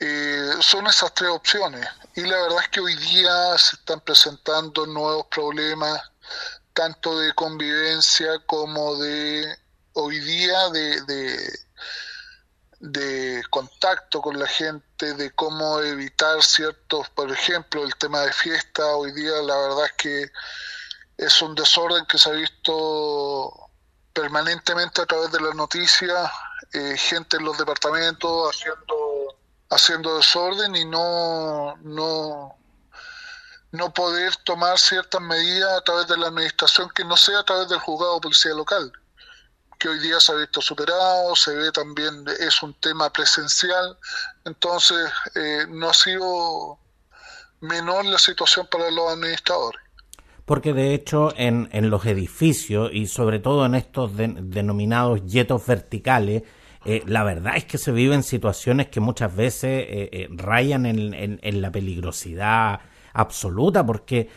Eh, 0.00 0.52
son 0.60 0.86
esas 0.86 1.12
tres 1.14 1.30
opciones. 1.30 1.86
Y 2.14 2.22
la 2.22 2.40
verdad 2.42 2.60
es 2.62 2.68
que 2.68 2.80
hoy 2.80 2.94
día 2.96 3.58
se 3.58 3.76
están 3.76 4.00
presentando 4.00 4.86
nuevos 4.86 5.26
problemas 5.26 6.00
tanto 6.72 7.18
de 7.18 7.34
convivencia 7.34 8.38
como 8.46 8.96
de 8.96 9.58
hoy 9.94 10.20
día 10.20 10.68
de, 10.70 11.00
de, 12.78 13.42
contacto 13.50 14.22
con 14.22 14.38
la 14.38 14.46
gente, 14.46 15.14
de 15.14 15.32
cómo 15.32 15.80
evitar 15.80 16.40
ciertos, 16.40 17.08
por 17.10 17.32
ejemplo, 17.32 17.82
el 17.82 17.96
tema 17.96 18.20
de 18.20 18.32
fiesta, 18.32 18.94
hoy 18.94 19.10
día 19.10 19.42
la 19.42 19.56
verdad 19.56 19.86
es 19.86 19.92
que 19.94 20.30
es 21.16 21.42
un 21.42 21.56
desorden 21.56 22.06
que 22.06 22.16
se 22.16 22.30
ha 22.30 22.34
visto 22.34 23.67
permanentemente 24.20 25.00
a 25.00 25.06
través 25.06 25.30
de 25.30 25.40
las 25.40 25.54
noticias, 25.54 26.30
eh, 26.72 26.96
gente 26.98 27.36
en 27.36 27.44
los 27.44 27.56
departamentos 27.56 28.50
haciendo 28.50 29.38
haciendo 29.70 30.16
desorden 30.16 30.74
y 30.74 30.84
no, 30.86 31.76
no, 31.82 32.58
no 33.70 33.94
poder 33.94 34.34
tomar 34.44 34.76
ciertas 34.78 35.20
medidas 35.20 35.78
a 35.78 35.84
través 35.84 36.08
de 36.08 36.16
la 36.16 36.28
administración 36.28 36.90
que 36.94 37.04
no 37.04 37.16
sea 37.16 37.40
a 37.40 37.44
través 37.44 37.68
del 37.68 37.78
juzgado 37.78 38.14
de 38.14 38.20
policía 38.22 38.54
local, 38.54 38.90
que 39.78 39.88
hoy 39.88 40.00
día 40.00 40.18
se 40.18 40.32
ha 40.32 40.36
visto 40.36 40.60
superado, 40.60 41.36
se 41.36 41.54
ve 41.54 41.70
también, 41.70 42.24
es 42.40 42.62
un 42.62 42.74
tema 42.80 43.12
presencial, 43.12 43.96
entonces 44.44 45.12
eh, 45.36 45.66
no 45.68 45.90
ha 45.90 45.94
sido 45.94 46.78
menor 47.60 48.04
la 48.06 48.18
situación 48.18 48.66
para 48.66 48.90
los 48.90 49.12
administradores. 49.12 49.87
Porque 50.48 50.72
de 50.72 50.94
hecho 50.94 51.34
en, 51.36 51.68
en 51.72 51.90
los 51.90 52.06
edificios 52.06 52.90
y 52.90 53.06
sobre 53.06 53.38
todo 53.38 53.66
en 53.66 53.74
estos 53.74 54.16
denominados 54.16 55.26
yetos 55.26 55.66
verticales, 55.66 56.42
eh, 56.86 57.02
la 57.04 57.22
verdad 57.22 57.58
es 57.58 57.66
que 57.66 57.76
se 57.76 57.92
viven 57.92 58.22
situaciones 58.22 58.88
que 58.88 58.98
muchas 58.98 59.36
veces 59.36 59.84
eh, 59.86 60.08
eh, 60.10 60.28
rayan 60.30 60.86
en, 60.86 61.38
en, 61.42 61.60
la 61.60 61.70
peligrosidad 61.70 62.80
absoluta, 63.12 63.84
porque 63.84 64.30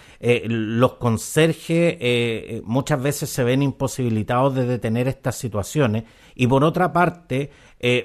los 0.48 0.94
conserjes 0.96 2.62
muchas 2.66 3.02
veces 3.02 3.30
se 3.30 3.46
ven 3.46 3.62
imposibilitados 3.62 4.56
de 4.56 4.66
detener 4.66 5.08
estas 5.08 5.38
situaciones. 5.38 6.04
Y 6.36 6.48
por 6.48 6.64
otra 6.64 6.92
parte, 6.92 7.52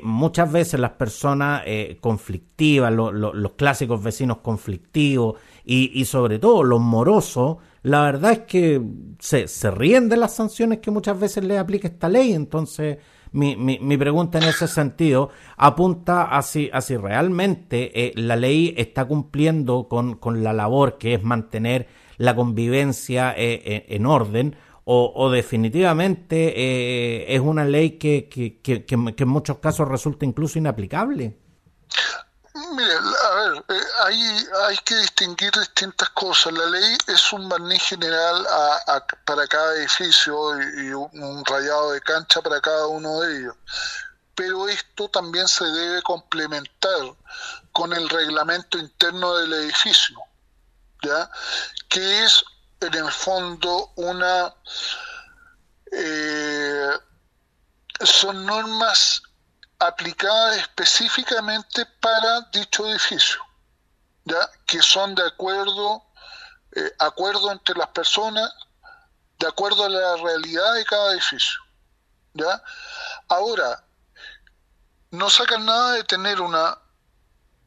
muchas 0.02 0.52
veces 0.52 0.78
las 0.78 0.90
personas 0.92 1.62
conflictivas, 2.00 2.92
los 2.92 3.52
clásicos 3.52 4.02
vecinos 4.02 4.38
conflictivos 4.38 5.40
y, 5.64 5.98
y, 5.98 6.04
sobre 6.04 6.38
todo 6.38 6.62
los 6.62 6.80
morosos, 6.80 7.56
la 7.86 8.02
verdad 8.02 8.32
es 8.32 8.38
que 8.40 8.82
se, 9.20 9.46
se 9.46 9.70
ríen 9.70 10.08
de 10.08 10.16
las 10.16 10.34
sanciones 10.34 10.80
que 10.80 10.90
muchas 10.90 11.20
veces 11.20 11.44
le 11.44 11.56
aplica 11.56 11.86
esta 11.86 12.08
ley, 12.08 12.32
entonces 12.32 12.98
mi, 13.30 13.54
mi, 13.54 13.96
pregunta 13.96 14.38
en 14.38 14.44
ese 14.44 14.66
sentido 14.66 15.30
apunta 15.56 16.24
a 16.24 16.42
si, 16.42 16.68
realmente 17.00 18.06
eh, 18.06 18.12
la 18.16 18.34
ley 18.34 18.74
está 18.76 19.04
cumpliendo 19.04 19.86
con, 19.86 20.18
la 20.42 20.52
labor 20.52 20.98
que 20.98 21.14
es 21.14 21.22
mantener 21.22 21.86
la 22.16 22.34
convivencia 22.34 23.32
eh, 23.36 23.62
eh, 23.64 23.86
en 23.90 24.06
orden 24.06 24.56
o, 24.82 25.30
definitivamente 25.30 27.34
es 27.34 27.40
una 27.40 27.64
ley 27.64 27.90
que, 27.98 28.28
que, 28.28 28.60
que 28.60 28.94
en 28.94 29.28
muchos 29.28 29.58
casos 29.58 29.86
resulta 29.86 30.26
incluso 30.26 30.58
inaplicable. 30.58 31.36
Mire, 32.72 32.94
a 32.94 33.34
ver, 33.34 33.64
eh, 33.68 33.84
hay, 34.04 34.46
hay 34.66 34.76
que 34.78 34.96
distinguir 34.96 35.52
distintas 35.52 36.08
cosas. 36.10 36.52
La 36.52 36.66
ley 36.66 36.96
es 37.06 37.32
un 37.32 37.48
barniz 37.48 37.82
general 37.82 38.46
para 39.24 39.46
cada 39.46 39.76
edificio 39.76 40.60
y, 40.60 40.92
un 40.92 41.44
rayado 41.44 41.92
de 41.92 42.00
cancha 42.00 42.42
para 42.42 42.60
cada 42.60 42.86
uno 42.88 43.20
de 43.20 43.38
ellos. 43.38 43.56
Pero 44.34 44.68
esto 44.68 45.08
también 45.08 45.46
se 45.48 45.64
debe 45.64 46.02
complementar 46.02 47.14
con 47.72 47.92
el 47.92 48.08
reglamento 48.08 48.78
interno 48.78 49.36
del 49.36 49.52
edificio, 49.52 50.18
¿ya? 51.02 51.30
Que 51.88 52.24
es 52.24 52.44
en 52.80 52.94
el 52.94 53.12
fondo 53.12 53.92
una... 53.96 54.54
Eh, 55.92 56.90
son 58.00 58.44
normas 58.44 59.22
aplicada 59.78 60.56
específicamente 60.56 61.86
para 62.00 62.40
dicho 62.52 62.86
edificio, 62.88 63.40
¿ya? 64.24 64.50
que 64.66 64.80
son 64.82 65.14
de 65.14 65.26
acuerdo, 65.26 66.02
eh, 66.72 66.92
acuerdo 66.98 67.52
entre 67.52 67.74
las 67.76 67.88
personas, 67.88 68.52
de 69.38 69.46
acuerdo 69.46 69.84
a 69.84 69.88
la 69.88 70.16
realidad 70.16 70.74
de 70.74 70.84
cada 70.84 71.12
edificio. 71.12 71.60
¿ya? 72.34 72.62
Ahora, 73.28 73.84
no 75.10 75.30
sacan 75.30 75.64
nada 75.64 75.92
de 75.92 76.04
tener 76.04 76.40
una, 76.40 76.78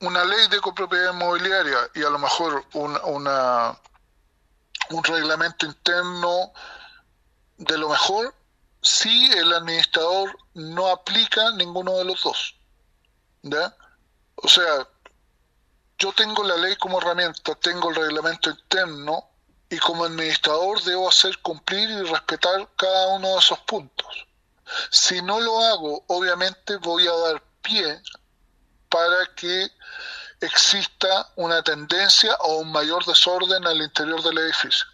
una 0.02 0.24
ley 0.26 0.48
de 0.50 0.60
copropiedad 0.62 1.14
inmobiliaria 1.14 1.90
y 1.94 2.04
a 2.04 2.10
lo 2.10 2.20
mejor 2.20 2.66
una, 2.74 3.78
un 4.90 5.04
reglamento 5.04 5.66
interno 5.66 6.52
de 7.58 7.78
lo 7.78 7.90
mejor 7.90 8.34
si 8.90 9.32
el 9.34 9.54
administrador 9.54 10.36
no 10.56 10.88
aplica 10.88 11.52
ninguno 11.52 11.98
de 12.00 12.06
los 12.06 12.24
dos. 12.24 12.56
O 14.36 14.48
sea, 14.48 14.88
yo 16.00 16.12
tengo 16.14 16.44
la 16.44 16.58
ley 16.58 16.76
como 16.78 16.98
herramienta, 17.00 17.54
tengo 17.56 17.92
el 17.92 17.96
reglamento 17.96 18.50
interno 18.50 19.30
y 19.70 19.78
como 19.78 20.06
administrador 20.06 20.82
debo 20.84 21.08
hacer 21.08 21.38
cumplir 21.40 21.88
y 21.88 22.02
respetar 22.04 22.68
cada 22.76 23.10
uno 23.10 23.34
de 23.34 23.40
esos 23.40 23.60
puntos. 23.60 24.28
Si 24.90 25.22
no 25.22 25.40
lo 25.40 25.60
hago, 25.66 26.04
obviamente 26.08 26.78
voy 26.78 27.08
a 27.08 27.14
dar 27.14 27.44
pie 27.62 28.02
para 28.90 29.36
que 29.36 29.70
exista 30.42 31.32
una 31.36 31.62
tendencia 31.62 32.34
o 32.40 32.58
un 32.58 32.72
mayor 32.72 33.06
desorden 33.06 33.68
al 33.68 33.82
interior 33.82 34.24
del 34.24 34.40
edificio. 34.40 34.88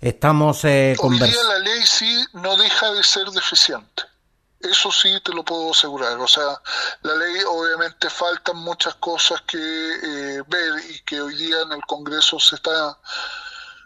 Estamos 0.00 0.64
eh, 0.64 0.96
día 0.98 1.44
la 1.44 1.58
ley 1.58 1.82
sí 1.84 2.24
no 2.32 2.56
deja 2.56 2.90
de 2.92 3.02
ser 3.02 3.26
deficiente. 3.30 4.04
Eso 4.58 4.90
sí 4.90 5.10
te 5.22 5.32
lo 5.32 5.44
puedo 5.44 5.72
asegurar. 5.72 6.18
O 6.18 6.26
sea, 6.26 6.60
la 7.02 7.14
ley 7.16 7.42
obviamente 7.46 8.08
faltan 8.08 8.56
muchas 8.58 8.94
cosas 8.94 9.42
que 9.42 9.58
eh, 9.58 10.42
ver 10.48 10.72
y 10.90 11.00
que 11.00 11.20
hoy 11.20 11.34
día 11.36 11.62
en 11.62 11.72
el 11.72 11.82
Congreso 11.82 12.38
se 12.38 12.56
está 12.56 12.98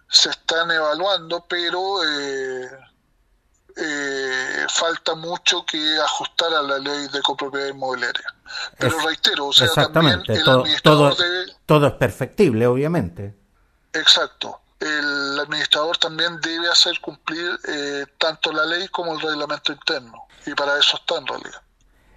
se 0.08 0.30
están 0.30 0.70
evaluando, 0.70 1.44
pero 1.48 2.04
eh, 2.04 2.68
eh, 3.76 4.66
falta 4.68 5.16
mucho 5.16 5.66
que 5.66 5.98
ajustar 5.98 6.54
a 6.54 6.62
la 6.62 6.78
ley 6.78 7.08
de 7.08 7.22
copropiedad 7.22 7.66
inmobiliaria. 7.66 8.34
Pero 8.78 9.00
reitero, 9.00 9.46
o 9.46 9.52
sea, 9.52 9.68
también 9.90 10.22
el 10.28 10.44
todo, 10.44 10.64
todo, 10.82 11.16
todo 11.66 11.86
es 11.88 11.94
perfectible, 11.94 12.68
obviamente. 12.68 13.34
Exacto 13.92 14.63
el 14.80 15.38
administrador 15.40 15.96
también 15.98 16.40
debe 16.40 16.68
hacer 16.68 17.00
cumplir 17.00 17.58
eh, 17.68 18.06
tanto 18.18 18.52
la 18.52 18.64
ley 18.64 18.88
como 18.88 19.14
el 19.14 19.20
reglamento 19.20 19.72
interno. 19.72 20.26
Y 20.46 20.54
para 20.54 20.78
eso 20.78 20.96
está 20.96 21.18
en 21.18 21.26
realidad. 21.26 21.62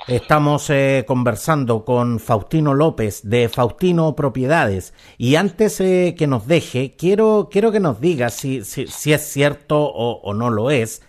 Estamos 0.08 0.70
eh, 0.70 1.04
conversando 1.06 1.84
con 1.84 2.20
Faustino 2.20 2.74
López 2.74 3.22
de 3.24 3.50
Faustino 3.50 4.16
Propiedades 4.16 4.94
y 5.18 5.36
antes 5.36 5.82
eh, 5.82 6.16
que 6.18 6.28
nos 6.28 6.48
deje, 6.48 6.96
quiero, 6.96 7.50
quiero 7.52 7.74
que 7.74 7.82
nos 7.82 8.00
diga 8.00 8.30
si, 8.30 8.64
si, 8.64 9.12
es 9.12 9.30
cierto 9.30 9.80
o, 9.82 10.22
o, 10.22 10.34
no 10.34 10.50
lo 10.50 10.72
es, 10.72 11.02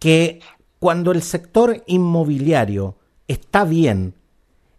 que 0.00 0.40
cuando 0.80 1.12
el 1.12 1.22
sector 1.22 1.84
inmobiliario 1.86 2.98
está 3.28 3.64
bien, 3.64 4.16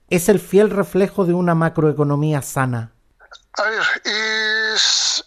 es 0.09 0.27
el 0.27 0.39
fiel 0.39 0.69
reflejo 0.69 1.25
de 1.25 1.33
una 1.33 1.55
macroeconomía 1.55 2.41
sana. 2.41 2.91
A 3.53 3.63
ver, 3.63 3.83
es 4.03 5.23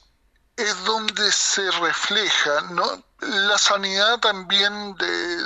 es 0.57 0.85
donde 0.85 1.33
se 1.33 1.69
refleja, 1.73 2.61
¿no? 2.71 3.05
La 3.21 3.59
sanidad 3.59 4.21
también 4.21 4.97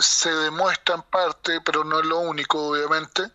se 0.01 0.31
demuestra 0.31 0.97
en 0.97 1.03
parte, 1.03 1.61
pero 1.63 1.85
no 1.85 2.01
es 2.01 2.07
lo 2.07 2.19
único, 2.19 2.69
obviamente, 2.69 3.31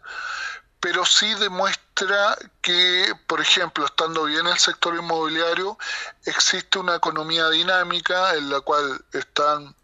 pero 0.80 1.06
sí 1.06 1.34
demuestra 1.36 2.38
que, 2.62 3.14
por 3.28 3.40
ejemplo, 3.40 3.86
estando 3.86 4.26
bien 4.26 4.46
el 4.48 4.58
sector 4.60 4.94
inmobiliario, 4.96 5.78
existe 6.26 6.78
una 6.78 6.96
economía 6.96 7.50
dinámica 7.50 8.36
en 8.36 8.50
la 8.50 8.60
cual 8.62 9.04
están, 9.14 9.76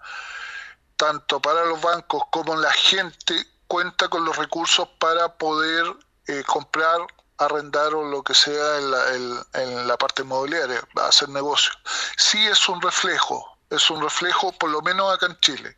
tanto 0.98 1.42
para 1.42 1.66
los 1.66 1.82
bancos 1.82 2.24
como 2.32 2.56
la 2.58 2.72
gente, 2.74 3.48
cuenta 3.68 4.10
con 4.10 4.26
los 4.26 4.36
recursos 4.36 4.90
para 5.00 5.38
poder 5.38 5.86
eh, 6.28 6.44
comprar 6.46 7.00
arrendar 7.40 7.96
o 7.96 8.04
lo 8.04 8.22
que 8.22 8.34
sea 8.34 8.78
en 8.78 8.92
la, 8.92 9.14
en, 9.54 9.88
la 9.88 9.98
parte 9.98 10.22
inmobiliaria, 10.24 10.82
a 10.98 11.08
hacer 11.08 11.30
negocio. 11.30 11.72
Sí 12.18 12.46
es 12.48 12.68
un 12.70 12.82
reflejo, 12.82 13.58
es 13.70 13.90
un 13.90 14.02
reflejo 14.02 14.52
por 14.54 14.70
lo 14.70 14.82
menos 14.82 15.14
acá 15.14 15.28
en 15.28 15.40
Chile. 15.40 15.78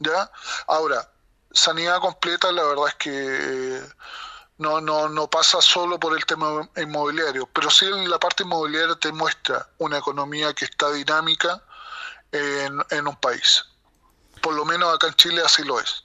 ¿Ya? 0.00 0.30
Ahora, 0.66 1.08
sanidad 1.52 2.00
completa, 2.00 2.50
la 2.52 2.64
verdad 2.64 2.88
es 2.88 2.94
que 2.94 3.82
no, 4.58 4.80
no, 4.80 5.08
no 5.08 5.28
pasa 5.28 5.62
solo 5.62 5.98
por 5.98 6.16
el 6.16 6.24
tema 6.26 6.68
inmobiliario, 6.76 7.48
pero 7.52 7.70
sí 7.70 7.86
la 8.06 8.18
parte 8.18 8.42
inmobiliaria 8.42 8.96
te 8.96 9.12
muestra 9.12 9.68
una 9.78 9.98
economía 9.98 10.52
que 10.54 10.64
está 10.64 10.90
dinámica 10.90 11.62
en, 12.32 12.82
en 12.90 13.06
un 13.06 13.16
país. 13.16 13.64
Por 14.42 14.54
lo 14.54 14.64
menos 14.64 14.94
acá 14.94 15.06
en 15.08 15.14
Chile 15.14 15.42
así 15.44 15.62
lo 15.62 15.78
es. 15.78 16.04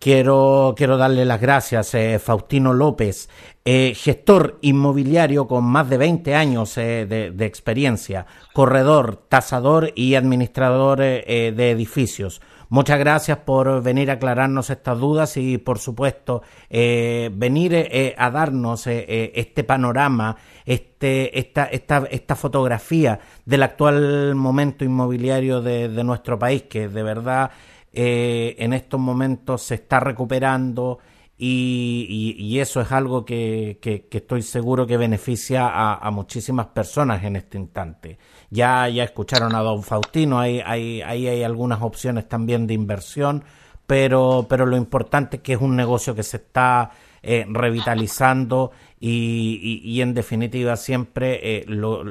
Quiero, 0.00 0.72
quiero 0.78 0.96
darle 0.96 1.26
las 1.26 1.42
gracias, 1.42 1.94
a 1.94 2.18
Faustino 2.18 2.72
López, 2.72 3.28
eh, 3.66 3.92
gestor 3.94 4.56
inmobiliario 4.62 5.46
con 5.46 5.64
más 5.64 5.90
de 5.90 5.98
20 5.98 6.34
años 6.34 6.78
eh, 6.78 7.04
de, 7.04 7.44
experiencia, 7.44 8.24
corredor, 8.54 9.18
tasador 9.28 9.92
y 9.94 10.14
administrador 10.14 11.02
eh, 11.02 11.52
de 11.54 11.70
edificios. 11.70 12.40
Muchas 12.70 12.98
gracias 12.98 13.40
por 13.40 13.82
venir 13.82 14.10
a 14.10 14.14
aclararnos 14.14 14.70
estas 14.70 14.98
dudas 14.98 15.36
y, 15.36 15.58
por 15.58 15.78
supuesto, 15.78 16.40
venir 16.70 18.14
a 18.16 18.30
darnos 18.30 18.86
este 18.86 19.64
panorama, 19.64 20.36
este, 20.64 21.36
esta, 21.36 21.64
esta, 21.64 22.06
esta 22.08 22.36
fotografía 22.36 23.18
del 23.44 23.64
actual 23.64 24.36
momento 24.36 24.84
inmobiliario 24.84 25.60
de 25.60 26.04
nuestro 26.04 26.38
país, 26.38 26.62
que 26.62 26.88
de 26.88 27.02
verdad 27.02 27.50
en 27.92 28.72
estos 28.72 29.00
momentos 29.00 29.62
se 29.62 29.74
está 29.74 30.00
recuperando 30.00 30.98
y, 31.42 32.58
eso 32.58 32.82
es 32.82 32.92
algo 32.92 33.24
que, 33.24 33.78
estoy 34.10 34.42
seguro 34.42 34.86
que 34.86 34.98
beneficia 34.98 35.70
a, 35.96 36.10
muchísimas 36.10 36.66
personas 36.66 37.24
en 37.24 37.36
este 37.36 37.56
instante. 37.56 38.18
Ya, 38.50 38.88
ya 38.88 39.04
escucharon 39.04 39.54
a 39.54 39.60
don 39.60 39.82
Faustino, 39.82 40.38
ahí 40.38 40.60
hay, 40.64 41.00
hay, 41.00 41.42
algunas 41.42 41.80
opciones 41.80 42.28
también 42.28 42.66
de 42.66 42.74
inversión, 42.74 43.42
pero, 43.86 44.46
pero 44.48 44.66
lo 44.66 44.76
importante 44.76 45.38
es 45.38 45.42
que 45.42 45.54
es 45.54 45.60
un 45.60 45.76
negocio 45.76 46.14
que 46.14 46.22
se 46.22 46.36
está 46.36 46.90
eh, 47.22 47.46
revitalizando 47.48 48.72
y, 49.00 50.00
en 50.02 50.12
definitiva 50.12 50.76
siempre 50.76 51.58
eh, 51.58 51.64
lo 51.66 52.04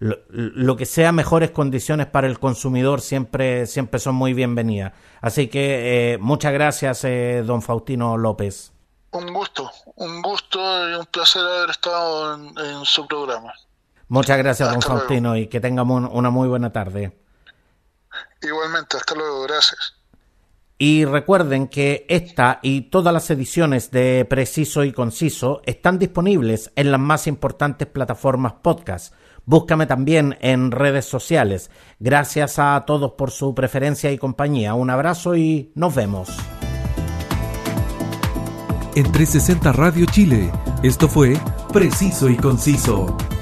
lo, 0.00 0.76
que 0.76 0.86
sea 0.86 1.12
mejores 1.12 1.50
condiciones 1.50 2.06
para 2.06 2.26
el 2.26 2.38
consumidor 2.38 3.02
siempre, 3.02 3.66
siempre 3.66 4.00
son 4.00 4.14
muy 4.14 4.32
bienvenidas. 4.32 4.94
Así 5.20 5.48
que 5.48 6.14
eh, 6.14 6.18
muchas 6.18 6.52
gracias, 6.52 7.04
eh, 7.04 7.42
don 7.46 7.60
Faustino 7.60 8.16
López. 8.16 8.72
Un 9.12 9.32
gusto, 9.32 9.70
un 9.96 10.22
gusto 10.22 10.58
y 10.90 10.94
un 10.94 11.06
placer 11.06 11.42
haber 11.42 11.70
estado 11.70 12.34
en, 12.34 12.84
su 12.84 13.06
programa. 13.06 13.52
Muchas 14.08 14.38
gracias, 14.38 14.70
don 14.70 14.80
Faustino, 14.80 15.36
y 15.36 15.48
que 15.48 15.60
tengamos 15.60 16.08
una 16.12 16.30
muy 16.30 16.48
buena 16.48 16.72
tarde. 16.72 17.16
Igualmente, 18.40 18.96
hasta 18.96 19.14
luego, 19.14 19.42
gracias. 19.42 19.99
Y 20.82 21.04
recuerden 21.04 21.68
que 21.68 22.06
esta 22.08 22.58
y 22.62 22.80
todas 22.90 23.12
las 23.12 23.30
ediciones 23.30 23.90
de 23.90 24.24
Preciso 24.24 24.82
y 24.82 24.92
Conciso 24.92 25.60
están 25.66 25.98
disponibles 25.98 26.72
en 26.74 26.90
las 26.90 27.00
más 27.00 27.26
importantes 27.26 27.86
plataformas 27.86 28.54
podcast 28.62 29.12
Búscame 29.44 29.86
también 29.86 30.36
en 30.40 30.70
redes 30.70 31.06
sociales. 31.06 31.70
Gracias 31.98 32.58
a 32.58 32.84
todos 32.86 33.12
por 33.12 33.30
su 33.30 33.54
preferencia 33.54 34.12
y 34.12 34.18
compañía. 34.18 34.74
Un 34.74 34.90
abrazo 34.90 35.36
y 35.36 35.72
nos 35.74 35.94
vemos. 35.94 36.28
En 38.94 39.10
360 39.10 39.72
Radio 39.72 40.06
Chile, 40.06 40.50
esto 40.82 41.08
fue 41.08 41.36
Preciso 41.72 42.28
y 42.28 42.36
Conciso. 42.36 43.16